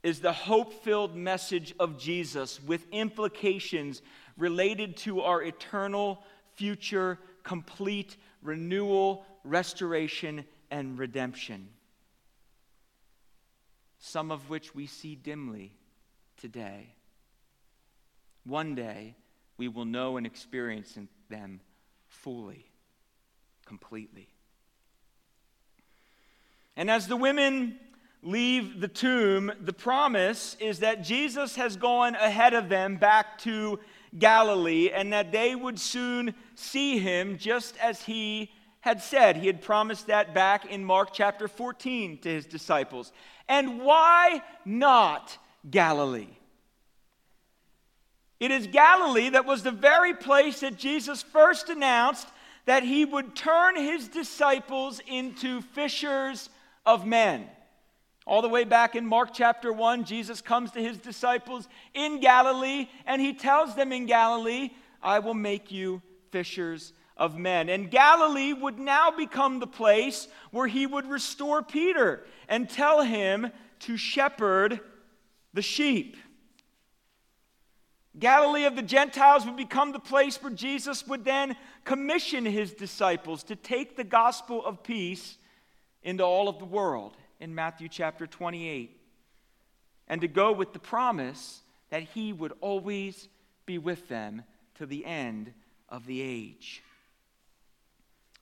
is 0.02 0.20
the 0.20 0.32
hope 0.32 0.82
filled 0.82 1.14
message 1.14 1.74
of 1.78 1.98
Jesus 1.98 2.58
with 2.62 2.86
implications 2.90 4.00
related 4.38 4.96
to 4.98 5.20
our 5.20 5.42
eternal, 5.42 6.24
future, 6.54 7.18
complete 7.42 8.16
renewal, 8.40 9.26
restoration, 9.44 10.46
and 10.70 10.98
redemption. 10.98 11.68
Some 14.06 14.30
of 14.30 14.50
which 14.50 14.74
we 14.74 14.86
see 14.86 15.14
dimly 15.14 15.72
today. 16.36 16.92
One 18.44 18.74
day, 18.74 19.16
we 19.56 19.66
will 19.66 19.86
know 19.86 20.18
and 20.18 20.26
experience 20.26 20.98
them 21.30 21.60
fully, 22.06 22.66
completely. 23.64 24.28
And 26.76 26.90
as 26.90 27.08
the 27.08 27.16
women 27.16 27.78
leave 28.22 28.78
the 28.78 28.88
tomb, 28.88 29.50
the 29.58 29.72
promise 29.72 30.54
is 30.60 30.80
that 30.80 31.02
Jesus 31.02 31.56
has 31.56 31.78
gone 31.78 32.14
ahead 32.14 32.52
of 32.52 32.68
them 32.68 32.96
back 32.96 33.38
to 33.38 33.80
Galilee 34.18 34.90
and 34.94 35.14
that 35.14 35.32
they 35.32 35.54
would 35.54 35.80
soon 35.80 36.34
see 36.56 36.98
him 36.98 37.38
just 37.38 37.74
as 37.78 38.02
he 38.02 38.50
had 38.84 39.02
said. 39.02 39.38
He 39.38 39.46
had 39.46 39.62
promised 39.62 40.08
that 40.08 40.34
back 40.34 40.66
in 40.66 40.84
Mark 40.84 41.08
chapter 41.10 41.48
14 41.48 42.18
to 42.18 42.28
his 42.28 42.44
disciples. 42.44 43.12
And 43.48 43.80
why 43.80 44.42
not 44.66 45.38
Galilee? 45.70 46.36
It 48.38 48.50
is 48.50 48.66
Galilee 48.66 49.30
that 49.30 49.46
was 49.46 49.62
the 49.62 49.70
very 49.70 50.12
place 50.12 50.60
that 50.60 50.76
Jesus 50.76 51.22
first 51.22 51.70
announced 51.70 52.28
that 52.66 52.82
he 52.82 53.06
would 53.06 53.34
turn 53.34 53.74
his 53.74 54.08
disciples 54.08 55.00
into 55.06 55.62
fishers 55.62 56.50
of 56.84 57.06
men. 57.06 57.46
All 58.26 58.42
the 58.42 58.50
way 58.50 58.64
back 58.64 58.94
in 58.96 59.06
Mark 59.06 59.30
chapter 59.32 59.72
1, 59.72 60.04
Jesus 60.04 60.42
comes 60.42 60.72
to 60.72 60.82
his 60.82 60.98
disciples 60.98 61.68
in 61.94 62.20
Galilee 62.20 62.90
and 63.06 63.22
he 63.22 63.32
tells 63.32 63.74
them 63.76 63.92
in 63.92 64.04
Galilee, 64.04 64.72
I 65.02 65.20
will 65.20 65.32
make 65.32 65.72
you 65.72 66.02
fishers 66.30 66.92
of 67.16 67.38
men. 67.38 67.68
And 67.68 67.90
Galilee 67.90 68.52
would 68.52 68.78
now 68.78 69.10
become 69.10 69.58
the 69.58 69.66
place 69.66 70.28
where 70.50 70.66
he 70.66 70.86
would 70.86 71.08
restore 71.08 71.62
Peter 71.62 72.24
and 72.48 72.68
tell 72.68 73.02
him 73.02 73.50
to 73.80 73.96
shepherd 73.96 74.80
the 75.52 75.62
sheep. 75.62 76.16
Galilee 78.18 78.64
of 78.64 78.76
the 78.76 78.82
Gentiles 78.82 79.44
would 79.44 79.56
become 79.56 79.92
the 79.92 79.98
place 79.98 80.40
where 80.40 80.52
Jesus 80.52 81.06
would 81.06 81.24
then 81.24 81.56
commission 81.84 82.44
his 82.44 82.72
disciples 82.72 83.42
to 83.44 83.56
take 83.56 83.96
the 83.96 84.04
gospel 84.04 84.64
of 84.64 84.82
peace 84.82 85.36
into 86.02 86.22
all 86.22 86.48
of 86.48 86.58
the 86.58 86.64
world 86.64 87.16
in 87.40 87.54
Matthew 87.54 87.88
chapter 87.88 88.26
28 88.26 89.00
and 90.06 90.20
to 90.20 90.28
go 90.28 90.52
with 90.52 90.72
the 90.72 90.78
promise 90.78 91.62
that 91.90 92.02
he 92.02 92.32
would 92.32 92.52
always 92.60 93.28
be 93.66 93.78
with 93.78 94.08
them 94.08 94.42
to 94.76 94.86
the 94.86 95.04
end 95.04 95.52
of 95.88 96.06
the 96.06 96.20
age. 96.20 96.82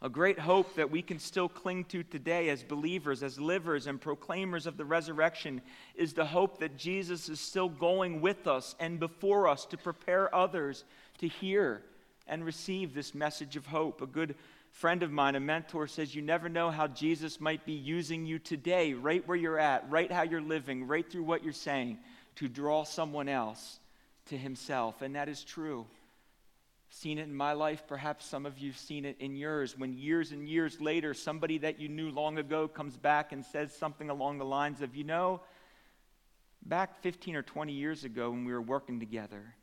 A 0.04 0.08
great 0.08 0.40
hope 0.40 0.74
that 0.74 0.90
we 0.90 1.00
can 1.00 1.20
still 1.20 1.48
cling 1.48 1.84
to 1.84 2.02
today 2.02 2.48
as 2.48 2.64
believers, 2.64 3.22
as 3.22 3.38
livers 3.38 3.86
and 3.86 4.00
proclaimers 4.00 4.66
of 4.66 4.76
the 4.76 4.84
resurrection, 4.84 5.62
is 5.94 6.12
the 6.12 6.24
hope 6.24 6.58
that 6.58 6.76
Jesus 6.76 7.28
is 7.28 7.38
still 7.38 7.68
going 7.68 8.20
with 8.20 8.48
us 8.48 8.74
and 8.80 8.98
before 8.98 9.46
us 9.46 9.64
to 9.66 9.76
prepare 9.76 10.34
others 10.34 10.82
to 11.18 11.28
hear 11.28 11.82
and 12.26 12.44
receive 12.44 12.94
this 12.94 13.14
message 13.14 13.54
of 13.54 13.66
hope. 13.66 14.02
A 14.02 14.06
good 14.06 14.34
friend 14.72 15.04
of 15.04 15.12
mine, 15.12 15.36
a 15.36 15.40
mentor, 15.40 15.86
says, 15.86 16.16
You 16.16 16.22
never 16.22 16.48
know 16.48 16.72
how 16.72 16.88
Jesus 16.88 17.40
might 17.40 17.64
be 17.64 17.72
using 17.72 18.26
you 18.26 18.40
today, 18.40 18.94
right 18.94 19.26
where 19.28 19.36
you're 19.36 19.58
at, 19.58 19.88
right 19.88 20.10
how 20.10 20.22
you're 20.22 20.40
living, 20.40 20.88
right 20.88 21.08
through 21.08 21.22
what 21.22 21.44
you're 21.44 21.52
saying, 21.52 21.98
to 22.36 22.48
draw 22.48 22.82
someone 22.82 23.28
else 23.28 23.78
to 24.26 24.36
himself. 24.36 25.00
And 25.00 25.14
that 25.14 25.28
is 25.28 25.44
true 25.44 25.86
seen 26.92 27.18
it 27.18 27.22
in 27.22 27.34
my 27.34 27.54
life. 27.54 27.84
Perhaps 27.86 28.26
some 28.26 28.44
of 28.44 28.58
you've 28.58 28.76
seen 28.76 29.06
it 29.06 29.16
in 29.18 29.34
yours. 29.34 29.78
When 29.78 29.94
years 29.94 30.30
and 30.30 30.46
years 30.46 30.78
later, 30.78 31.14
somebody 31.14 31.58
that 31.58 31.80
you 31.80 31.88
knew 31.88 32.10
long 32.10 32.36
ago 32.36 32.68
comes 32.68 32.98
back 32.98 33.32
and 33.32 33.42
says 33.44 33.74
something 33.74 34.10
along 34.10 34.38
the 34.38 34.44
lines 34.44 34.82
of, 34.82 34.94
you 34.94 35.04
know, 35.04 35.40
back 36.62 37.00
15 37.02 37.34
or 37.34 37.42
20 37.42 37.72
years 37.72 38.04
ago 38.04 38.30
when 38.30 38.44
we 38.44 38.52
were 38.52 38.60
working 38.60 39.00
together, 39.00 39.54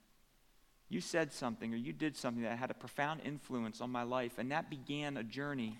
you 0.89 1.01
said 1.01 1.31
something 1.31 1.71
or 1.71 1.77
you 1.77 1.93
did 1.93 2.17
something 2.17 2.41
that 2.41 2.57
had 2.57 2.71
a 2.71 2.73
profound 2.73 3.21
influence 3.23 3.79
on 3.79 3.91
my 3.91 4.03
life, 4.03 4.39
and 4.39 4.51
that 4.51 4.71
began 4.71 5.15
a 5.15 5.23
journey 5.23 5.77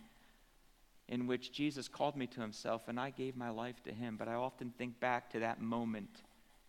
in 1.07 1.25
which 1.25 1.51
Jesus 1.51 1.87
called 1.87 2.15
me 2.15 2.27
to 2.27 2.41
himself 2.41 2.87
and 2.87 2.99
I 2.99 3.09
gave 3.09 3.35
my 3.35 3.49
life 3.49 3.81
to 3.85 3.91
him. 3.91 4.17
But 4.17 4.27
I 4.27 4.35
often 4.35 4.71
think 4.77 4.99
back 4.99 5.31
to 5.31 5.39
that 5.39 5.59
moment, 5.59 6.21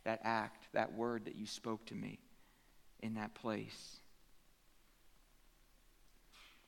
that 0.05 0.21
act, 0.25 0.69
that 0.73 0.95
word 0.95 1.27
that 1.27 1.37
you 1.37 1.45
spoke 1.45 1.85
to 1.87 1.95
me 1.95 2.19
in 3.01 3.15
that 3.15 3.35
place. 3.35 4.00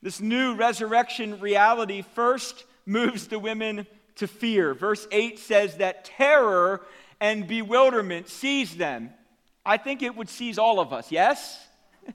This 0.02 0.20
new 0.20 0.56
resurrection 0.56 1.38
reality 1.38 2.02
first 2.02 2.64
moves 2.84 3.28
the 3.28 3.38
women 3.38 3.86
to 4.16 4.26
fear. 4.26 4.74
Verse 4.74 5.06
8 5.12 5.38
says 5.38 5.76
that 5.76 6.04
terror 6.04 6.82
and 7.20 7.46
bewilderment 7.46 8.28
seize 8.28 8.76
them. 8.76 9.10
I 9.64 9.76
think 9.76 10.02
it 10.02 10.16
would 10.16 10.28
seize 10.28 10.58
all 10.58 10.80
of 10.80 10.92
us, 10.92 11.12
yes? 11.12 11.64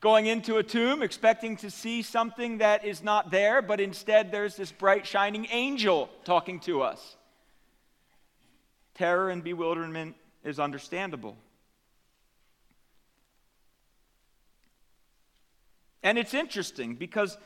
Going 0.00 0.26
into 0.26 0.58
a 0.58 0.62
tomb, 0.62 1.02
expecting 1.02 1.56
to 1.58 1.70
see 1.70 2.02
something 2.02 2.58
that 2.58 2.84
is 2.84 3.02
not 3.02 3.30
there, 3.30 3.62
but 3.62 3.80
instead 3.80 4.30
there's 4.30 4.54
this 4.54 4.70
bright, 4.70 5.06
shining 5.06 5.46
angel 5.50 6.10
talking 6.24 6.60
to 6.60 6.82
us. 6.82 7.16
Terror 8.94 9.30
and 9.30 9.42
bewilderment 9.42 10.14
is 10.44 10.60
understandable. 10.60 11.38
And 16.04 16.18
it's 16.18 16.34
interesting 16.34 16.94
because 16.94 17.36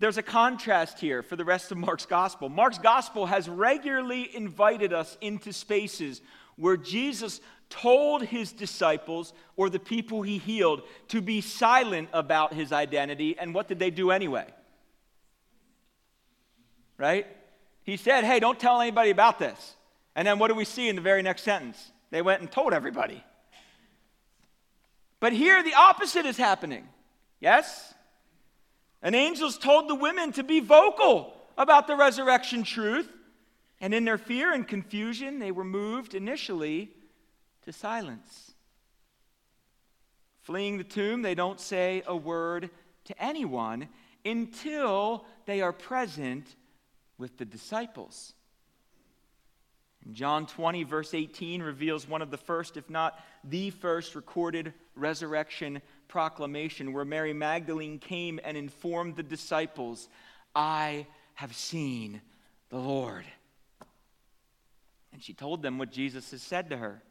there's 0.00 0.16
a 0.16 0.22
contrast 0.22 0.98
here 0.98 1.22
for 1.22 1.36
the 1.36 1.44
rest 1.44 1.70
of 1.70 1.78
Mark's 1.78 2.06
gospel. 2.06 2.48
Mark's 2.48 2.78
gospel 2.78 3.26
has 3.26 3.48
regularly 3.48 4.34
invited 4.34 4.92
us 4.92 5.16
into 5.20 5.52
spaces 5.52 6.22
where 6.56 6.78
Jesus 6.78 7.40
told 7.68 8.22
his 8.22 8.52
disciples 8.52 9.34
or 9.56 9.68
the 9.68 9.78
people 9.78 10.22
he 10.22 10.38
healed 10.38 10.82
to 11.08 11.20
be 11.20 11.40
silent 11.40 12.08
about 12.12 12.54
his 12.54 12.72
identity. 12.72 13.36
And 13.38 13.54
what 13.54 13.68
did 13.68 13.78
they 13.78 13.90
do 13.90 14.10
anyway? 14.10 14.46
Right? 16.96 17.26
He 17.84 17.98
said, 17.98 18.24
Hey, 18.24 18.40
don't 18.40 18.58
tell 18.58 18.80
anybody 18.80 19.10
about 19.10 19.38
this. 19.38 19.76
And 20.14 20.26
then 20.26 20.38
what 20.38 20.48
do 20.48 20.54
we 20.54 20.64
see 20.64 20.88
in 20.88 20.96
the 20.96 21.02
very 21.02 21.22
next 21.22 21.42
sentence? 21.42 21.92
They 22.10 22.22
went 22.22 22.40
and 22.40 22.50
told 22.50 22.72
everybody. 22.72 23.22
But 25.20 25.34
here 25.34 25.62
the 25.62 25.74
opposite 25.74 26.24
is 26.24 26.38
happening. 26.38 26.88
Yes? 27.40 27.92
And 29.02 29.14
angels 29.14 29.58
told 29.58 29.88
the 29.88 29.94
women 29.94 30.32
to 30.32 30.42
be 30.42 30.60
vocal 30.60 31.36
about 31.56 31.86
the 31.86 31.96
resurrection 31.96 32.62
truth. 32.62 33.08
And 33.80 33.92
in 33.92 34.04
their 34.04 34.18
fear 34.18 34.52
and 34.52 34.66
confusion, 34.66 35.38
they 35.38 35.50
were 35.50 35.64
moved 35.64 36.14
initially 36.14 36.90
to 37.62 37.72
silence. 37.72 38.54
Fleeing 40.42 40.78
the 40.78 40.84
tomb, 40.84 41.22
they 41.22 41.34
don't 41.34 41.60
say 41.60 42.02
a 42.06 42.16
word 42.16 42.70
to 43.04 43.22
anyone 43.22 43.88
until 44.24 45.24
they 45.44 45.60
are 45.60 45.72
present 45.72 46.54
with 47.18 47.36
the 47.36 47.44
disciples. 47.44 48.32
John 50.12 50.46
20, 50.46 50.84
verse 50.84 51.14
18, 51.14 51.62
reveals 51.62 52.08
one 52.08 52.22
of 52.22 52.30
the 52.30 52.36
first, 52.36 52.76
if 52.76 52.88
not 52.88 53.18
the 53.42 53.70
first, 53.70 54.14
recorded 54.14 54.72
resurrection 54.94 55.82
proclamation 56.08 56.92
where 56.92 57.04
Mary 57.04 57.32
Magdalene 57.32 57.98
came 57.98 58.40
and 58.44 58.56
informed 58.56 59.16
the 59.16 59.22
disciples, 59.22 60.08
I 60.54 61.06
have 61.34 61.54
seen 61.54 62.20
the 62.70 62.78
Lord. 62.78 63.24
And 65.12 65.22
she 65.22 65.32
told 65.32 65.62
them 65.62 65.78
what 65.78 65.90
Jesus 65.90 66.30
has 66.30 66.42
said 66.42 66.70
to 66.70 66.76
her. 66.76 67.02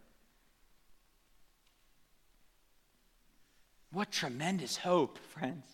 What 3.92 4.12
tremendous 4.12 4.78
hope, 4.78 5.18
friends. 5.18 5.66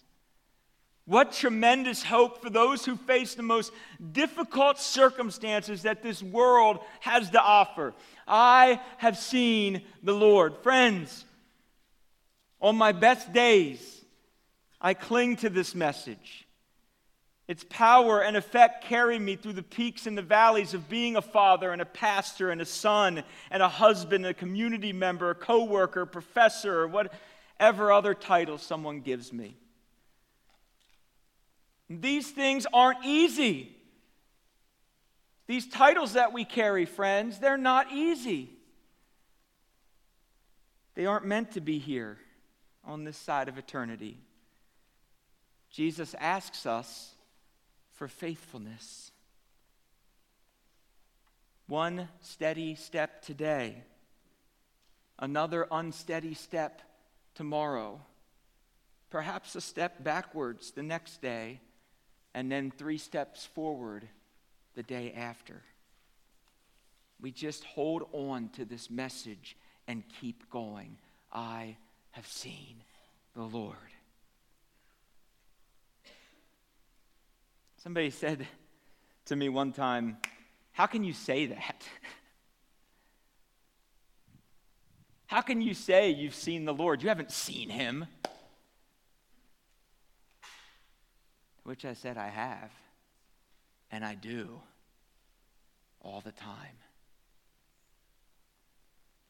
What 1.06 1.34
tremendous 1.34 2.04
hope 2.04 2.42
for 2.42 2.50
those 2.50 2.86
who 2.86 2.96
face 2.96 3.34
the 3.34 3.44
most 3.44 3.74
difficult 4.12 4.80
circumstances 4.80 5.82
that 5.82 6.04
this 6.04 6.22
world 6.22 6.80
has 7.00 7.32
to 7.32 7.42
offer. 7.42 7.94
I 8.28 8.80
have 8.98 9.18
seen 9.18 9.82
the 10.04 10.14
Lord. 10.14 10.56
Friends, 10.62 11.26
on 12.62 12.76
my 12.76 12.91
best 12.91 13.34
days, 13.34 14.06
I 14.80 14.93
cling 14.93 15.38
to 15.38 15.50
this 15.50 15.74
message. 15.74 16.47
Its 17.47 17.65
power 17.69 18.21
and 18.21 18.38
effect 18.38 18.84
carry 18.86 19.19
me 19.19 19.36
through 19.36 19.54
the 19.54 19.63
peaks 19.63 20.08
and 20.08 20.17
the 20.17 20.21
valleys 20.21 20.74
of 20.74 20.88
being 20.88 21.15
a 21.15 21.21
father 21.21 21.71
and 21.71 21.82
a 21.82 21.86
pastor 21.86 22.50
and 22.50 22.62
a 22.62 22.65
son 22.65 23.24
and 23.50 23.63
a 23.63 23.67
husband, 23.67 24.26
a 24.26 24.34
community 24.34 24.93
member, 24.93 25.32
a 25.32 25.36
coworker, 25.36 26.06
professor, 26.06 26.80
or 26.80 26.88
whatever 26.88 27.91
other 27.91 28.13
title 28.13 28.58
someone 28.58 29.02
gives 29.02 29.34
me. 29.34 29.56
These 31.89 32.32
things 32.32 32.65
aren't 32.71 33.04
easy. 33.04 33.76
These 35.47 35.67
titles 35.67 36.13
that 36.13 36.32
we 36.32 36.45
carry, 36.45 36.86
friends, 36.86 37.39
they're 37.39 37.58
not 37.58 37.91
easy. 37.91 38.50
They 40.95 41.06
aren't 41.06 41.26
meant 41.26 41.52
to 41.54 41.60
be 41.60 41.80
here 41.80 42.17
on 42.84 43.04
this 43.04 43.17
side 43.17 43.48
of 43.48 43.58
eternity. 43.58 44.17
Jesus 45.70 46.13
asks 46.20 46.65
us 46.65 47.15
for 47.94 48.08
faithfulness. 48.08 49.12
One 51.67 52.10
steady 52.20 52.76
step 52.76 53.22
today, 53.22 53.84
another 55.17 55.67
unsteady 55.72 56.34
step 56.34 56.82
tomorrow, 57.36 58.02
perhaps 59.10 59.56
a 59.56 59.62
step 59.62 60.04
backwards 60.04 60.72
the 60.72 60.84
next 60.84 61.22
day, 61.22 61.62
and 62.34 62.52
then 62.52 62.72
three 62.72 62.98
steps 62.98 63.46
forward 63.46 64.08
the 64.76 64.84
day 64.84 65.13
after. 65.13 65.62
We 67.22 67.32
just 67.32 67.63
hold 67.63 68.04
on 68.12 68.50
to 68.56 68.65
this 68.65 68.89
message 68.89 69.56
and 69.88 70.04
keep 70.20 70.50
going. 70.50 70.98
I 71.32 71.78
have 72.12 72.28
seen 72.28 72.84
the 73.36 73.43
Lord. 73.43 73.76
Somebody 77.78 78.10
said 78.12 78.45
to 79.26 79.36
me 79.36 79.50
one 79.50 79.71
time, 79.71 80.17
How 80.71 80.86
can 80.86 81.04
you 81.04 81.13
say 81.13 81.47
that? 81.47 81.84
How 85.26 85.41
can 85.41 85.62
you 85.62 85.74
say 85.74 86.10
you've 86.12 86.36
seen 86.36 86.65
the 86.65 86.74
Lord? 86.74 87.02
You 87.02 87.10
haven't 87.10 87.32
seen 87.32 87.69
him. 87.69 88.06
Which 91.63 91.86
I 91.86 91.93
said, 91.93 92.17
I 92.17 92.28
have, 92.28 92.71
and 93.91 94.04
I 94.04 94.15
do 94.15 94.60
all 96.02 96.21
the 96.21 96.34
time. 96.34 96.76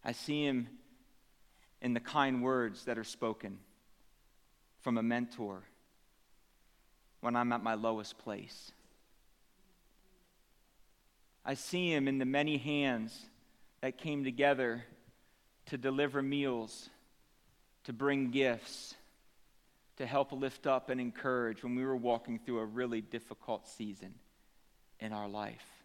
I 0.04 0.14
see 0.14 0.44
him 0.44 0.68
in 1.82 1.94
the 1.94 2.00
kind 2.00 2.44
words 2.44 2.86
that 2.86 2.98
are 2.98 3.04
spoken 3.04 3.58
from 4.82 4.98
a 4.98 5.04
mentor 5.04 5.64
when 7.22 7.36
I'm 7.36 7.52
at 7.54 7.64
my 7.64 7.76
lowest 7.76 8.18
place. 8.18 8.72
I 11.44 11.56
see 11.56 11.92
him 11.92 12.08
in 12.08 12.20
the 12.20 12.26
many 12.26 12.58
hands 12.58 13.20
that 13.82 13.98
came 13.98 14.24
together 14.24 14.84
to 15.68 15.78
deliver 15.78 16.22
meals, 16.22 16.90
to 17.86 17.94
bring 17.94 18.30
gifts, 18.30 18.96
to 19.98 20.06
help 20.06 20.32
lift 20.32 20.68
up 20.68 20.90
and 20.90 21.02
encourage 21.02 21.64
when 21.64 21.76
we 21.76 21.84
were 21.84 21.96
walking 21.96 22.40
through 22.40 22.60
a 22.60 22.66
really 22.66 23.02
difficult 23.02 23.68
season 23.68 24.14
in 25.00 25.14
our 25.14 25.28
life. 25.28 25.81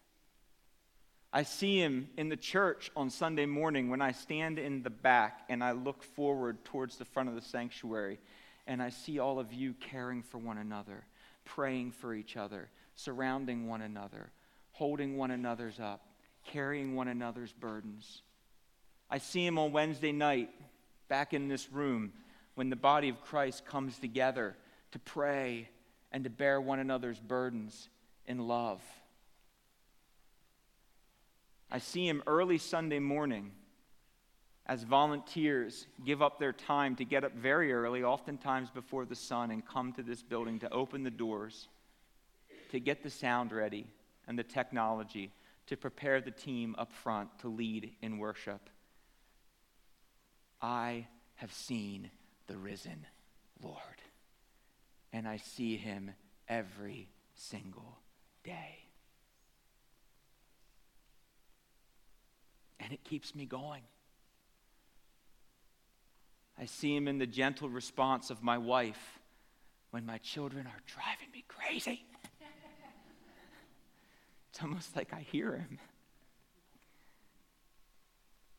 I 1.33 1.43
see 1.43 1.77
him 1.77 2.09
in 2.17 2.29
the 2.29 2.37
church 2.37 2.89
on 2.95 3.09
Sunday 3.09 3.45
morning 3.45 3.89
when 3.89 4.01
I 4.01 4.11
stand 4.13 4.57
in 4.59 4.81
the 4.81 4.89
back 4.89 5.41
and 5.49 5.63
I 5.63 5.71
look 5.71 6.01
forward 6.01 6.63
towards 6.63 6.97
the 6.97 7.05
front 7.05 7.27
of 7.27 7.35
the 7.35 7.41
sanctuary 7.41 8.19
and 8.65 8.81
I 8.81 8.89
see 8.89 9.19
all 9.19 9.39
of 9.39 9.53
you 9.53 9.73
caring 9.73 10.23
for 10.23 10.37
one 10.37 10.57
another, 10.57 11.05
praying 11.45 11.91
for 11.91 12.13
each 12.13 12.37
other, 12.37 12.69
surrounding 12.95 13.67
one 13.67 13.81
another, 13.81 14.31
holding 14.71 15.17
one 15.17 15.31
another's 15.31 15.79
up, 15.79 16.01
carrying 16.45 16.95
one 16.95 17.07
another's 17.07 17.51
burdens. 17.51 18.21
I 19.09 19.17
see 19.17 19.45
him 19.45 19.57
on 19.57 19.71
Wednesday 19.71 20.11
night 20.11 20.49
back 21.07 21.33
in 21.33 21.47
this 21.47 21.71
room 21.71 22.13
when 22.55 22.69
the 22.69 22.75
body 22.75 23.09
of 23.09 23.21
Christ 23.21 23.65
comes 23.65 23.99
together 23.99 24.55
to 24.91 24.99
pray 24.99 25.69
and 26.11 26.23
to 26.23 26.29
bear 26.29 26.59
one 26.59 26.79
another's 26.79 27.19
burdens 27.19 27.89
in 28.25 28.47
love. 28.47 28.81
I 31.69 31.79
see 31.79 32.07
him 32.07 32.23
early 32.27 32.57
Sunday 32.57 32.99
morning 32.99 33.51
as 34.65 34.83
volunteers 34.83 35.87
give 36.05 36.21
up 36.21 36.39
their 36.39 36.53
time 36.53 36.95
to 36.97 37.05
get 37.05 37.23
up 37.23 37.33
very 37.33 37.71
early, 37.71 38.03
oftentimes 38.03 38.69
before 38.69 39.05
the 39.05 39.15
sun, 39.15 39.51
and 39.51 39.65
come 39.65 39.93
to 39.93 40.03
this 40.03 40.21
building 40.21 40.59
to 40.59 40.71
open 40.71 41.03
the 41.03 41.11
doors, 41.11 41.69
to 42.71 42.79
get 42.79 43.01
the 43.01 43.09
sound 43.09 43.51
ready 43.51 43.87
and 44.27 44.37
the 44.37 44.43
technology, 44.43 45.31
to 45.67 45.77
prepare 45.77 46.19
the 46.21 46.31
team 46.31 46.75
up 46.77 46.91
front 46.91 47.29
to 47.39 47.47
lead 47.47 47.93
in 48.01 48.17
worship. 48.17 48.69
I 50.61 51.07
have 51.35 51.53
seen 51.53 52.09
the 52.47 52.57
risen 52.57 53.05
Lord, 53.61 54.01
and 55.13 55.27
I 55.27 55.37
see 55.37 55.77
him 55.77 56.11
every 56.47 57.09
single 57.35 57.99
day. 58.43 58.86
And 62.79 62.93
it 62.93 63.03
keeps 63.03 63.33
me 63.35 63.45
going. 63.45 63.81
I 66.59 66.65
see 66.65 66.95
him 66.95 67.07
in 67.07 67.17
the 67.17 67.27
gentle 67.27 67.69
response 67.69 68.29
of 68.29 68.41
my 68.41 68.57
wife 68.57 69.19
when 69.91 70.05
my 70.05 70.17
children 70.17 70.65
are 70.65 70.81
driving 70.85 71.31
me 71.33 71.43
crazy. 71.47 72.05
it's 74.49 74.61
almost 74.61 74.95
like 74.95 75.13
I 75.13 75.19
hear 75.19 75.53
him. 75.53 75.79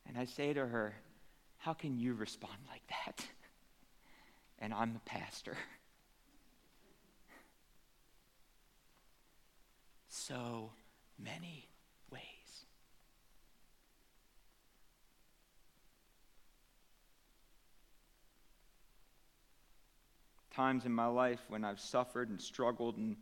And 0.07 0.17
I 0.17 0.25
say 0.25 0.53
to 0.53 0.67
her, 0.67 0.95
How 1.59 1.75
can 1.75 1.99
you 1.99 2.15
respond 2.15 2.59
like 2.69 2.83
that? 2.89 3.27
And 4.61 4.75
I'm 4.75 4.93
the 4.93 5.01
pastor. 5.01 5.57
So 10.11 10.73
many 11.17 11.69
ways. 12.11 12.67
Times 20.59 20.87
in 20.87 20.93
my 20.93 21.07
life 21.07 21.39
when 21.47 21.65
I've 21.65 21.79
suffered 21.79 22.31
and 22.31 22.43
struggled 22.43 22.97
and 22.97 23.17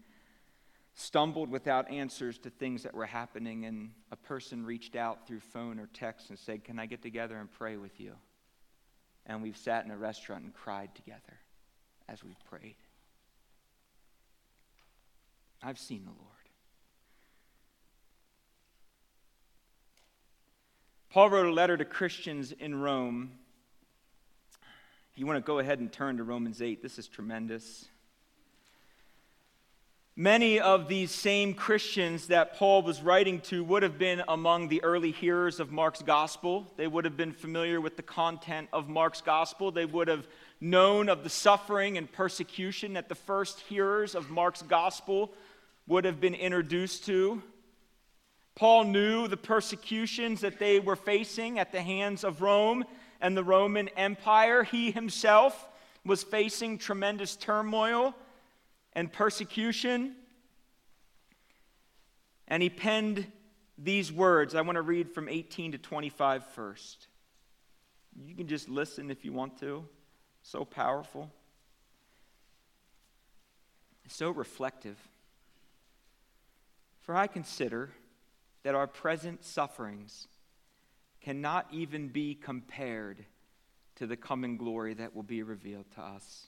stumbled 0.94 1.50
without 1.50 1.90
answers 1.90 2.38
to 2.38 2.48
things 2.48 2.82
that 2.84 2.94
were 2.94 3.04
happening, 3.04 3.66
and 3.66 3.90
a 4.10 4.16
person 4.16 4.64
reached 4.64 4.96
out 4.96 5.26
through 5.26 5.40
phone 5.40 5.78
or 5.78 5.86
text 5.92 6.30
and 6.30 6.38
said, 6.38 6.64
Can 6.64 6.78
I 6.78 6.86
get 6.86 7.02
together 7.02 7.36
and 7.36 7.52
pray 7.52 7.76
with 7.76 8.00
you? 8.00 8.14
And 9.26 9.42
we've 9.42 9.58
sat 9.58 9.84
in 9.84 9.90
a 9.90 9.98
restaurant 9.98 10.44
and 10.44 10.54
cried 10.54 10.94
together 10.94 11.38
as 12.08 12.24
we've 12.24 12.42
prayed. 12.48 12.76
I've 15.62 15.78
seen 15.78 16.06
the 16.06 16.12
Lord. 16.12 16.22
Paul 21.10 21.28
wrote 21.28 21.48
a 21.48 21.52
letter 21.52 21.76
to 21.76 21.84
Christians 21.84 22.52
in 22.52 22.80
Rome. 22.80 23.32
You 25.18 25.24
want 25.24 25.38
to 25.38 25.40
go 25.40 25.60
ahead 25.60 25.78
and 25.78 25.90
turn 25.90 26.18
to 26.18 26.24
Romans 26.24 26.60
8, 26.60 26.82
this 26.82 26.98
is 26.98 27.08
tremendous. 27.08 27.86
Many 30.14 30.60
of 30.60 30.88
these 30.88 31.10
same 31.10 31.54
Christians 31.54 32.26
that 32.26 32.56
Paul 32.56 32.82
was 32.82 33.00
writing 33.00 33.40
to 33.42 33.64
would 33.64 33.82
have 33.82 33.96
been 33.96 34.22
among 34.28 34.68
the 34.68 34.84
early 34.84 35.12
hearers 35.12 35.58
of 35.58 35.72
Mark's 35.72 36.02
gospel. 36.02 36.70
They 36.76 36.86
would 36.86 37.06
have 37.06 37.16
been 37.16 37.32
familiar 37.32 37.80
with 37.80 37.96
the 37.96 38.02
content 38.02 38.68
of 38.74 38.90
Mark's 38.90 39.22
gospel. 39.22 39.70
They 39.70 39.86
would 39.86 40.08
have 40.08 40.28
known 40.60 41.08
of 41.08 41.24
the 41.24 41.30
suffering 41.30 41.96
and 41.96 42.12
persecution 42.12 42.92
that 42.92 43.08
the 43.08 43.14
first 43.14 43.60
hearers 43.60 44.14
of 44.14 44.28
Mark's 44.28 44.60
gospel 44.60 45.32
would 45.86 46.04
have 46.04 46.20
been 46.20 46.34
introduced 46.34 47.06
to. 47.06 47.42
Paul 48.54 48.84
knew 48.84 49.28
the 49.28 49.38
persecutions 49.38 50.42
that 50.42 50.58
they 50.58 50.78
were 50.78 50.94
facing 50.94 51.58
at 51.58 51.72
the 51.72 51.80
hands 51.80 52.22
of 52.22 52.42
Rome 52.42 52.84
and 53.20 53.36
the 53.36 53.44
Roman 53.44 53.88
Empire. 53.90 54.62
He 54.62 54.90
himself 54.90 55.68
was 56.04 56.22
facing 56.22 56.78
tremendous 56.78 57.36
turmoil 57.36 58.14
and 58.92 59.12
persecution. 59.12 60.14
And 62.48 62.62
he 62.62 62.70
penned 62.70 63.26
these 63.78 64.12
words. 64.12 64.54
I 64.54 64.60
want 64.62 64.76
to 64.76 64.82
read 64.82 65.10
from 65.10 65.28
18 65.28 65.72
to 65.72 65.78
25 65.78 66.46
first. 66.46 67.08
You 68.24 68.34
can 68.34 68.46
just 68.46 68.68
listen 68.68 69.10
if 69.10 69.24
you 69.24 69.32
want 69.32 69.58
to. 69.60 69.84
So 70.42 70.64
powerful, 70.64 71.30
so 74.06 74.30
reflective. 74.30 74.96
For 77.00 77.16
I 77.16 77.26
consider 77.26 77.90
that 78.62 78.76
our 78.76 78.86
present 78.86 79.44
sufferings 79.44 80.28
cannot 81.26 81.66
even 81.72 82.06
be 82.06 82.36
compared 82.36 83.24
to 83.96 84.06
the 84.06 84.16
coming 84.16 84.56
glory 84.56 84.94
that 84.94 85.12
will 85.12 85.24
be 85.24 85.42
revealed 85.42 85.90
to 85.92 86.00
us. 86.00 86.46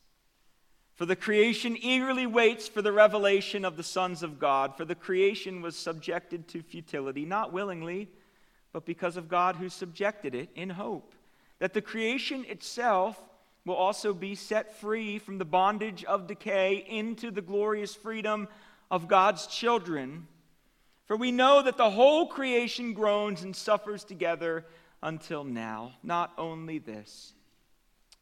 For 0.95 1.05
the 1.05 1.17
creation 1.17 1.77
eagerly 1.77 2.27
waits 2.27 2.69
for 2.69 2.81
the 2.81 2.93
revelation 2.93 3.65
of 3.65 3.77
the 3.77 3.83
sons 3.83 4.23
of 4.23 4.39
God. 4.39 4.77
For 4.77 4.85
the 4.85 4.95
creation 4.95 5.63
was 5.63 5.75
subjected 5.75 6.47
to 6.49 6.63
futility, 6.63 7.25
not 7.25 7.53
willingly, 7.53 8.07
but 8.73 8.87
because 8.87 9.17
of 9.17 9.29
God 9.29 9.57
who 9.57 9.69
subjected 9.69 10.37
it 10.37 10.49
in 10.55 10.71
hope. 10.71 11.13
That 11.59 11.75
the 11.75 11.83
creation 11.83 12.45
itself 12.49 13.21
will 13.65 13.75
also 13.75 14.15
be 14.15 14.37
set 14.37 14.79
free 14.79 15.19
from 15.19 15.39
the 15.39 15.45
bondage 15.45 16.05
of 16.05 16.29
decay 16.29 16.87
into 16.89 17.33
the 17.33 17.43
glorious 17.43 17.97
freedom 17.97 18.47
of 18.93 19.09
God's 19.09 19.49
children. 19.49 20.29
For 21.09 21.17
we 21.17 21.33
know 21.33 21.63
that 21.63 21.79
the 21.79 21.91
whole 21.91 22.27
creation 22.27 22.93
groans 22.93 23.43
and 23.43 23.57
suffers 23.57 24.05
together 24.05 24.67
until 25.03 25.43
now. 25.43 25.93
Not 26.03 26.33
only 26.37 26.79
this, 26.79 27.33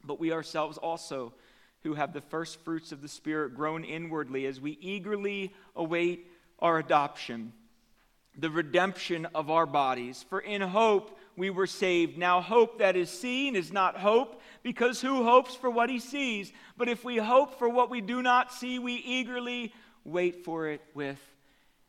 but 0.04 0.20
we 0.20 0.32
ourselves 0.32 0.78
also 0.78 1.34
who 1.82 1.94
have 1.94 2.12
the 2.12 2.20
first 2.20 2.60
fruits 2.60 2.92
of 2.92 3.02
the 3.02 3.08
Spirit 3.08 3.54
groan 3.54 3.82
inwardly 3.82 4.46
as 4.46 4.60
we 4.60 4.78
eagerly 4.80 5.52
await 5.74 6.30
our 6.60 6.78
adoption, 6.78 7.52
the 8.38 8.50
redemption 8.50 9.26
of 9.34 9.50
our 9.50 9.66
bodies. 9.66 10.24
For 10.28 10.38
in 10.38 10.60
hope 10.60 11.18
we 11.36 11.50
were 11.50 11.66
saved. 11.66 12.16
Now, 12.16 12.40
hope 12.40 12.78
that 12.78 12.94
is 12.94 13.10
seen 13.10 13.56
is 13.56 13.72
not 13.72 13.96
hope, 13.96 14.40
because 14.62 15.00
who 15.00 15.24
hopes 15.24 15.56
for 15.56 15.70
what 15.70 15.90
he 15.90 15.98
sees? 15.98 16.52
But 16.76 16.88
if 16.88 17.04
we 17.04 17.16
hope 17.16 17.58
for 17.58 17.68
what 17.68 17.90
we 17.90 18.00
do 18.00 18.22
not 18.22 18.52
see, 18.52 18.78
we 18.78 18.94
eagerly 18.94 19.72
wait 20.04 20.44
for 20.44 20.68
it 20.68 20.80
with 20.94 21.18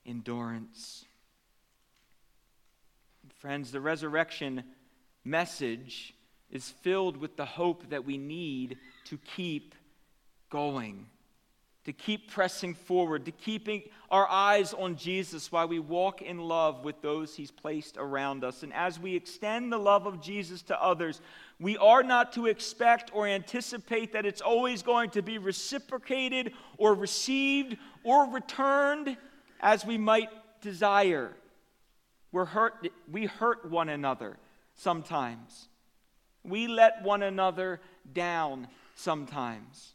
endurance. 0.08 1.06
Friends, 3.40 3.72
the 3.72 3.82
resurrection 3.82 4.64
message 5.24 6.16
is 6.50 6.72
filled 6.82 7.18
with 7.18 7.36
the 7.36 7.46
hope 7.46 7.90
that 7.90 8.06
we 8.06 8.18
need 8.18 8.78
to 9.06 9.18
keep 9.36 9.76
going, 10.50 11.06
to 11.84 11.94
keep 11.94 12.32
pressing 12.32 12.74
forward, 12.74 13.26
to 13.26 13.32
keeping 13.32 13.84
our 14.10 14.28
eyes 14.28 14.74
on 14.74 14.96
Jesus 14.96 15.52
while 15.52 15.68
we 15.68 15.80
walk 15.80 16.22
in 16.22 16.40
love 16.40 16.84
with 16.84 17.02
those 17.02 17.36
He's 17.36 17.52
placed 17.52 17.98
around 17.98 18.44
us. 18.44 18.64
And 18.64 18.74
as 18.74 19.00
we 19.00 19.16
extend 19.16 19.72
the 19.72 19.78
love 19.78 20.08
of 20.08 20.22
Jesus 20.22 20.62
to 20.64 20.82
others, 20.82 21.22
we 21.60 21.78
are 21.78 22.04
not 22.04 22.34
to 22.34 22.48
expect 22.48 23.12
or 23.14 23.28
anticipate 23.28 24.14
that 24.14 24.26
it's 24.26 24.42
always 24.42 24.82
going 24.82 25.10
to 25.12 25.22
be 25.22 25.38
reciprocated 25.38 26.54
or 26.78 26.96
received 26.96 27.78
or 28.04 28.30
returned 28.30 29.18
as 29.60 29.86
we 29.86 29.98
might 29.98 30.30
desire. 30.62 31.32
We're 32.32 32.46
hurt, 32.46 32.88
we 33.12 33.26
hurt 33.26 33.70
one 33.70 33.90
another 33.90 34.38
sometimes. 34.76 35.68
We 36.44 36.68
let 36.68 37.04
one 37.04 37.24
another 37.24 37.82
down 38.14 38.68
sometimes. 38.96 39.94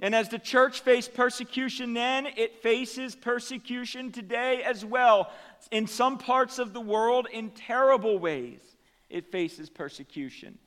And 0.00 0.14
as 0.14 0.28
the 0.28 0.38
church 0.38 0.80
faced 0.80 1.14
persecution 1.14 1.94
then, 1.94 2.26
it 2.36 2.62
faces 2.62 3.14
persecution 3.14 4.12
today 4.12 4.62
as 4.62 4.84
well. 4.84 5.30
In 5.70 5.86
some 5.86 6.18
parts 6.18 6.58
of 6.58 6.72
the 6.72 6.80
world, 6.80 7.28
in 7.32 7.50
terrible 7.50 8.18
ways, 8.18 8.60
it 9.08 9.30
faces 9.30 9.70
persecution. 9.70 10.58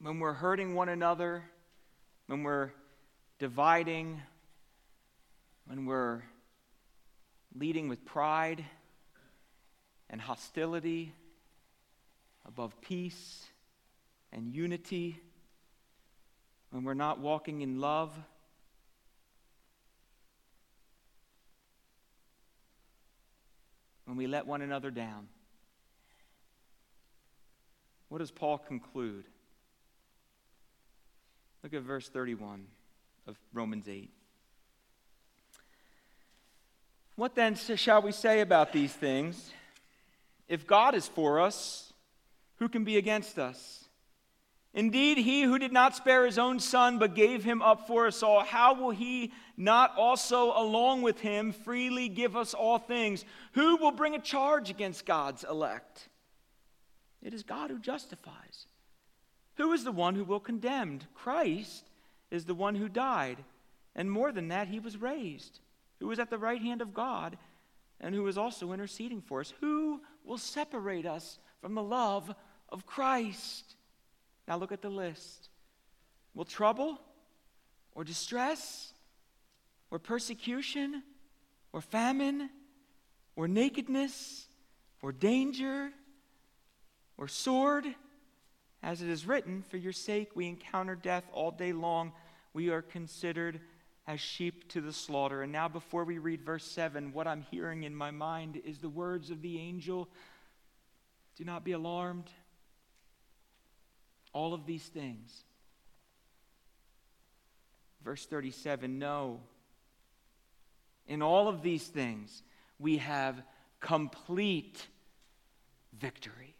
When 0.00 0.18
we're 0.18 0.34
hurting 0.34 0.74
one 0.74 0.88
another, 0.88 1.44
when 2.26 2.42
we're 2.42 2.70
dividing, 3.38 4.20
when 5.66 5.86
we're 5.86 6.22
leading 7.54 7.88
with 7.88 8.04
pride 8.04 8.64
and 10.10 10.20
hostility 10.20 11.12
above 12.46 12.80
peace 12.80 13.46
and 14.32 14.54
unity, 14.54 15.20
when 16.70 16.84
we're 16.84 16.94
not 16.94 17.20
walking 17.20 17.62
in 17.62 17.80
love, 17.80 18.12
when 24.04 24.16
we 24.16 24.26
let 24.26 24.46
one 24.46 24.62
another 24.62 24.90
down. 24.90 25.28
What 28.08 28.18
does 28.18 28.30
Paul 28.30 28.58
conclude? 28.58 29.24
Look 31.62 31.74
at 31.74 31.82
verse 31.82 32.08
31 32.08 32.66
of 33.26 33.36
Romans 33.52 33.88
8. 33.88 34.10
What 37.16 37.34
then 37.34 37.54
shall 37.54 38.02
we 38.02 38.12
say 38.12 38.40
about 38.40 38.72
these 38.72 38.92
things? 38.92 39.50
If 40.48 40.66
God 40.66 40.94
is 40.94 41.08
for 41.08 41.40
us, 41.40 41.92
who 42.58 42.68
can 42.68 42.84
be 42.84 42.98
against 42.98 43.38
us? 43.38 43.84
Indeed, 44.74 45.16
he 45.16 45.42
who 45.42 45.58
did 45.58 45.72
not 45.72 45.96
spare 45.96 46.26
his 46.26 46.38
own 46.38 46.60
son, 46.60 46.98
but 46.98 47.14
gave 47.14 47.42
him 47.42 47.62
up 47.62 47.86
for 47.86 48.06
us 48.06 48.22
all, 48.22 48.44
how 48.44 48.74
will 48.74 48.90
he 48.90 49.32
not 49.56 49.96
also, 49.96 50.52
along 50.54 51.00
with 51.00 51.18
him, 51.18 51.52
freely 51.52 52.10
give 52.10 52.36
us 52.36 52.52
all 52.52 52.78
things? 52.78 53.24
Who 53.52 53.76
will 53.76 53.92
bring 53.92 54.14
a 54.14 54.20
charge 54.20 54.68
against 54.68 55.06
God's 55.06 55.44
elect? 55.44 56.10
It 57.22 57.32
is 57.32 57.42
God 57.42 57.70
who 57.70 57.78
justifies. 57.78 58.66
Who 59.56 59.72
is 59.72 59.84
the 59.84 59.92
one 59.92 60.14
who 60.14 60.24
will 60.24 60.40
condemn? 60.40 61.00
Christ 61.14 61.88
is 62.30 62.44
the 62.44 62.54
one 62.54 62.74
who 62.74 62.88
died. 62.88 63.38
And 63.94 64.10
more 64.10 64.32
than 64.32 64.48
that, 64.48 64.68
he 64.68 64.78
was 64.78 64.98
raised, 64.98 65.60
who 66.00 66.10
is 66.10 66.18
at 66.18 66.28
the 66.28 66.38
right 66.38 66.60
hand 66.60 66.82
of 66.82 66.92
God, 66.92 67.38
and 68.00 68.14
who 68.14 68.26
is 68.26 68.36
also 68.36 68.72
interceding 68.72 69.22
for 69.22 69.40
us. 69.40 69.54
Who 69.60 70.02
will 70.24 70.38
separate 70.38 71.06
us 71.06 71.38
from 71.62 71.74
the 71.74 71.82
love 71.82 72.34
of 72.68 72.84
Christ? 72.84 73.74
Now 74.46 74.58
look 74.58 74.72
at 74.72 74.82
the 74.82 74.90
list. 74.90 75.48
Will 76.34 76.44
trouble 76.44 77.00
or 77.94 78.04
distress 78.04 78.92
or 79.90 79.98
persecution 79.98 81.02
or 81.72 81.80
famine 81.80 82.50
or 83.34 83.48
nakedness 83.48 84.46
or 85.00 85.12
danger 85.12 85.90
or 87.16 87.28
sword? 87.28 87.86
As 88.86 89.02
it 89.02 89.08
is 89.08 89.26
written, 89.26 89.64
For 89.68 89.78
your 89.78 89.92
sake 89.92 90.36
we 90.36 90.46
encounter 90.46 90.94
death 90.94 91.24
all 91.32 91.50
day 91.50 91.72
long. 91.72 92.12
We 92.52 92.70
are 92.70 92.82
considered 92.82 93.60
as 94.06 94.20
sheep 94.20 94.68
to 94.68 94.80
the 94.80 94.92
slaughter. 94.92 95.42
And 95.42 95.50
now, 95.50 95.66
before 95.66 96.04
we 96.04 96.18
read 96.18 96.40
verse 96.40 96.64
7, 96.64 97.12
what 97.12 97.26
I'm 97.26 97.44
hearing 97.50 97.82
in 97.82 97.96
my 97.96 98.12
mind 98.12 98.62
is 98.64 98.78
the 98.78 98.88
words 98.88 99.30
of 99.30 99.42
the 99.42 99.58
angel 99.58 100.08
Do 101.34 101.44
not 101.44 101.64
be 101.64 101.72
alarmed. 101.72 102.30
All 104.32 104.54
of 104.54 104.66
these 104.66 104.84
things. 104.84 105.42
Verse 108.04 108.24
37 108.24 109.00
No. 109.00 109.40
In 111.08 111.22
all 111.22 111.48
of 111.48 111.62
these 111.62 111.88
things, 111.88 112.44
we 112.78 112.98
have 112.98 113.42
complete 113.80 114.86
victory 115.92 116.55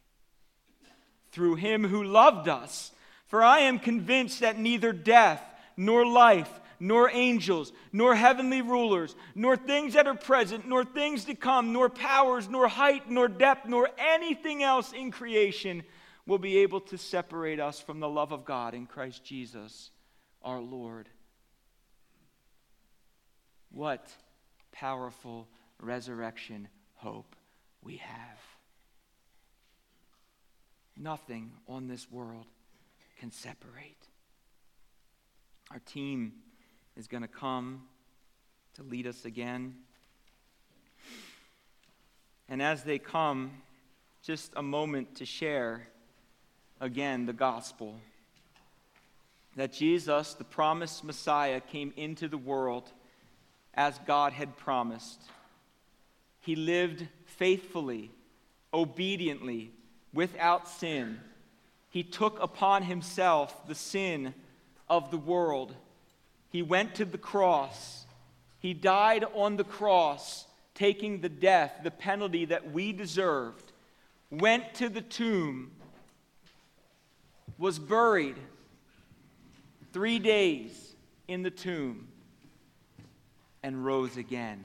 through 1.37 1.57
him 1.57 1.85
who 1.85 2.03
loved 2.03 2.49
us. 2.49 2.93
For 3.27 3.43
I 3.43 3.61
am 3.61 3.79
convinced 3.79 4.41
that 4.41 4.59
neither 4.59 4.91
death, 4.95 5.43
nor 5.77 6.07
life, 6.07 6.49
nor 6.81 7.11
angels, 7.11 7.73
nor 7.93 8.15
heavenly 8.15 8.63
rulers, 8.63 9.15
nor 9.35 9.55
things 9.55 9.93
that 9.93 10.07
are 10.07 10.15
present, 10.15 10.67
nor 10.67 10.83
things 10.83 11.27
to 11.27 11.35
come, 11.35 11.75
nor 11.75 11.91
powers, 11.91 12.49
nor 12.49 12.69
height, 12.69 13.11
nor 13.11 13.29
depth, 13.29 13.69
nor 13.69 13.91
anything 13.99 14.63
else 14.63 14.95
in 14.95 15.11
creation 15.11 15.83
will 16.27 16.39
be 16.39 16.59
able 16.59 16.81
to 16.81 16.97
separate 16.97 17.61
us 17.61 17.81
from 17.81 18.01
the 18.01 18.09
love 18.09 18.33
of 18.33 18.47
God 18.47 18.73
in 18.73 18.87
Christ 18.87 19.23
Jesus 19.23 19.91
our 20.43 20.61
Lord. 20.61 21.07
What 23.71 24.09
powerful 24.73 25.49
resurrection 25.83 26.69
hope 26.95 27.37
we 27.83 27.99
have. 27.99 28.46
Nothing 30.97 31.51
on 31.69 31.89
this 31.89 32.11
world 32.11 32.47
can 33.19 33.31
separate. 33.31 33.97
Our 35.71 35.81
team 35.81 36.33
is 36.97 37.07
going 37.07 37.23
to 37.23 37.29
come 37.29 37.83
to 38.75 38.83
lead 38.83 39.07
us 39.07 39.25
again. 39.25 39.75
And 42.49 42.63
as 42.63 42.85
they 42.85 42.99
come, 42.99 43.51
just 44.23 44.53
a 44.57 44.63
moment 44.63 45.17
to 45.17 45.27
share 45.27 45.89
again 46.81 47.27
the 47.27 47.33
gospel 47.33 47.95
that 49.57 49.73
Jesus, 49.73 50.35
the 50.35 50.45
promised 50.45 51.03
Messiah, 51.03 51.61
came 51.61 51.93
into 51.97 52.29
the 52.29 52.39
world 52.39 52.91
as 53.75 53.99
God 54.07 54.33
had 54.33 54.57
promised. 54.57 55.21
He 56.41 56.55
lived 56.55 57.09
faithfully, 57.25 58.11
obediently, 58.73 59.73
without 60.17 60.67
sin. 60.67 61.21
He 61.91 62.03
took 62.03 62.43
upon 62.43 62.83
himself 62.83 63.69
the 63.69 63.75
sin 63.75 64.35
of 64.89 65.11
the 65.11 65.19
world. 65.19 65.77
He 66.51 66.63
went 66.63 66.97
to 66.97 67.05
the 67.05 67.19
cross. 67.19 68.07
He 68.59 68.75
died 68.75 69.25
on 69.35 69.57
the 69.57 69.65
cross, 69.65 70.47
taking 70.75 71.21
the 71.21 71.29
death, 71.29 71.73
the 71.85 71.91
penalty 71.91 72.47
that 72.47 72.73
we 72.73 72.93
deserved. 72.93 73.73
Went 74.31 74.75
to 74.75 74.89
the 74.89 75.03
tomb, 75.03 75.71
was 77.59 77.79
buried 77.79 78.37
three 79.93 80.19
days 80.19 80.95
in 81.29 81.43
the 81.43 81.51
tomb, 81.51 82.09
and 83.63 83.85
rose 83.85 84.17
again, 84.17 84.65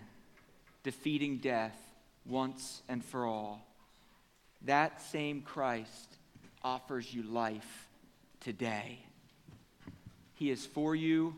defeating 0.83 1.37
death 1.37 1.77
once 2.25 2.81
and 2.87 3.03
for 3.03 3.25
all 3.25 3.70
that 4.65 5.01
same 5.01 5.41
Christ 5.41 6.17
offers 6.63 7.13
you 7.13 7.23
life 7.23 7.87
today. 8.39 8.99
He 10.33 10.49
is 10.51 10.65
for 10.65 10.95
you, 10.95 11.35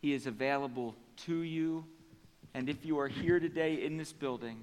He 0.00 0.12
is 0.12 0.26
available 0.26 0.94
to 1.24 1.36
you. 1.42 1.84
And 2.54 2.68
if 2.68 2.84
you 2.84 2.98
are 2.98 3.08
here 3.08 3.40
today 3.40 3.82
in 3.82 3.96
this 3.96 4.12
building, 4.12 4.58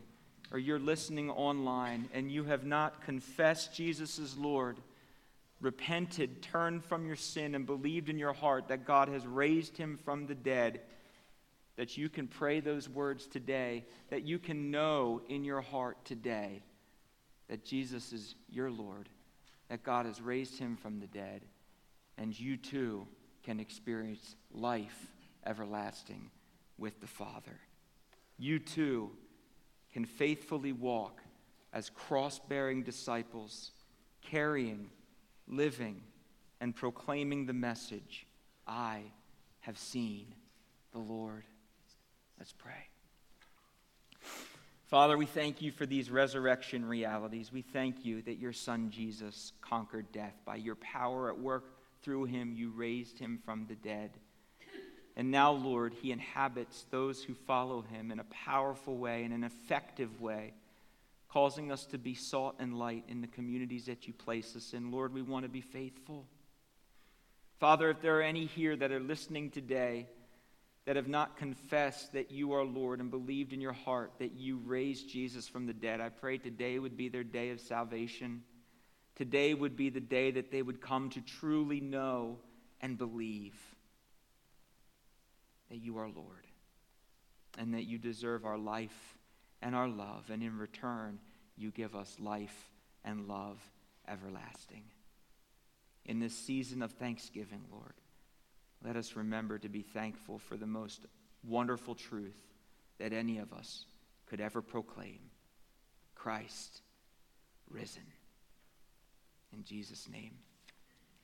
or 0.52 0.60
you're 0.60 0.80
listening 0.80 1.30
online 1.30 2.10
and 2.14 2.32
you 2.32 2.44
have 2.44 2.66
not 2.66 3.04
confessed 3.04 3.74
Jesus 3.74 4.20
as 4.20 4.38
Lord, 4.38 4.78
repented, 5.62 6.42
turned 6.42 6.84
from 6.84 7.06
your 7.06 7.16
sin, 7.16 7.54
and 7.54 7.66
believed 7.66 8.10
in 8.10 8.18
your 8.18 8.34
heart 8.34 8.68
that 8.70 8.86
God 8.86 9.10
has 9.10 9.26
raised 9.28 9.78
him 9.78 9.98
from 9.98 10.26
the 10.26 10.36
dead, 10.36 10.82
that 11.78 11.98
you 11.98 12.10
can 12.10 12.28
pray 12.28 12.60
those 12.60 12.90
words 12.90 13.28
today, 13.28 13.86
that 14.10 14.24
you 14.24 14.40
can 14.40 14.72
know 14.72 15.22
in 15.30 15.44
your 15.44 15.62
heart 15.62 16.04
today 16.06 16.62
that 17.50 17.66
Jesus 17.66 18.14
is 18.14 18.36
your 18.50 18.72
Lord, 18.72 19.10
that 19.68 19.84
God 19.84 20.06
has 20.06 20.22
raised 20.22 20.58
him 20.58 20.78
from 20.78 21.00
the 21.00 21.08
dead, 21.08 21.42
and 22.18 22.38
you 22.40 22.56
too 22.58 23.08
can 23.44 23.60
experience 23.60 24.36
life 24.52 25.08
everlasting 25.46 26.30
with 26.78 27.00
the 27.02 27.08
Father. 27.08 27.60
You 28.38 28.60
too 28.60 29.12
can 29.92 30.06
faithfully 30.06 30.72
walk 30.72 31.22
as 31.74 31.90
cross 31.90 32.40
bearing 32.40 32.84
disciples, 32.84 33.72
carrying, 34.22 34.90
living, 35.48 36.02
and 36.62 36.76
proclaiming 36.76 37.46
the 37.46 37.54
message 37.54 38.28
I 38.68 39.02
have 39.62 39.78
seen 39.78 40.34
the 40.92 41.00
Lord. 41.00 41.44
Let's 42.38 42.54
pray. 42.54 42.90
Father, 44.90 45.20
we 45.20 45.28
thank 45.28 45.62
you 45.62 45.72
for 45.72 45.86
these 45.86 46.10
resurrection 46.10 46.84
realities. 46.84 47.54
We 47.54 47.62
thank 47.62 48.06
you 48.06 48.24
that 48.24 48.40
your 48.40 48.54
Son 48.54 48.90
Jesus 48.90 49.54
conquered 49.62 50.12
death. 50.12 50.34
By 50.46 50.56
your 50.56 50.74
power 50.78 51.30
at 51.30 51.38
work 51.38 51.66
through 52.02 52.24
him, 52.26 52.54
you 52.56 52.72
raised 52.72 53.20
him 53.20 53.40
from 53.46 53.68
the 53.68 53.76
dead. 53.76 54.10
And 55.16 55.30
now, 55.30 55.52
Lord, 55.52 55.94
he 55.94 56.12
inhabits 56.12 56.88
those 56.90 57.22
who 57.22 57.36
follow 57.36 57.84
him 57.84 58.10
in 58.10 58.20
a 58.20 58.24
powerful 58.24 58.98
way, 58.98 59.24
in 59.24 59.32
an 59.32 59.44
effective 59.44 60.22
way, 60.22 60.54
causing 61.28 61.72
us 61.72 61.86
to 61.86 62.00
be 62.00 62.16
salt 62.16 62.56
and 62.58 62.80
light 62.80 63.04
in 63.08 63.22
the 63.22 63.28
communities 63.28 63.86
that 63.86 64.08
you 64.08 64.14
place 64.14 64.56
us 64.56 64.74
in. 64.74 64.90
Lord, 64.90 65.14
we 65.14 65.22
want 65.22 65.46
to 65.46 65.50
be 65.50 65.62
faithful. 65.62 66.26
Father, 67.60 67.92
if 67.92 68.02
there 68.02 68.18
are 68.18 68.24
any 68.24 68.48
here 68.48 68.76
that 68.76 68.92
are 68.92 69.00
listening 69.00 69.52
today, 69.52 70.08
that 70.86 70.96
have 70.96 71.08
not 71.08 71.38
confessed 71.38 72.14
that 72.14 72.32
you 72.32 72.54
are 72.54 72.64
Lord 72.64 73.00
and 73.00 73.12
believed 73.12 73.54
in 73.54 73.62
your 73.62 73.74
heart 73.74 74.14
that 74.20 74.34
you 74.34 74.60
raised 74.66 75.10
Jesus 75.10 75.48
from 75.48 75.66
the 75.66 75.74
dead. 75.74 76.02
I 76.02 76.10
pray 76.10 76.38
today 76.38 76.80
would 76.80 76.98
be 76.98 77.10
their 77.10 77.24
day 77.24 77.52
of 77.52 77.60
salvation. 77.60 78.44
Today 79.16 79.54
would 79.54 79.76
be 79.76 79.90
the 79.90 80.00
day 80.00 80.32
that 80.32 80.52
they 80.52 80.62
would 80.62 80.82
come 80.82 81.10
to 81.12 81.22
truly 81.22 81.80
know 81.80 82.40
and 82.82 82.98
believe 82.98 83.56
that 85.70 85.78
you 85.78 85.98
are 85.98 86.10
Lord 86.10 86.48
and 87.58 87.74
that 87.74 87.84
you 87.84 87.98
deserve 87.98 88.46
our 88.46 88.58
life 88.58 89.18
and 89.62 89.76
our 89.76 89.88
love. 89.88 90.30
And 90.32 90.42
in 90.42 90.58
return, 90.58 91.20
you 91.58 91.72
give 91.72 91.96
us 91.96 92.16
life 92.20 92.70
and 93.04 93.28
love 93.28 93.60
everlasting. 94.08 94.84
In 96.06 96.20
this 96.20 96.36
season 96.36 96.82
of 96.82 96.94
thanksgiving, 96.94 97.66
Lord, 97.72 97.94
let 98.84 98.96
us 98.96 99.16
remember 99.16 99.58
to 99.60 99.70
be 99.70 99.82
thankful 99.82 100.40
for 100.40 100.58
the 100.58 100.68
most 100.68 101.06
wonderful 101.44 101.96
truth 101.96 102.38
that 102.98 103.14
any 103.14 103.38
of 103.38 103.54
us 103.54 103.86
could 104.26 104.42
ever 104.42 104.62
proclaim 104.62 105.20
Christ 106.16 106.82
risen. 107.70 108.04
In 109.54 109.64
Jesus' 109.64 110.08
name, 110.10 110.34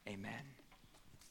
amen. 0.07 0.64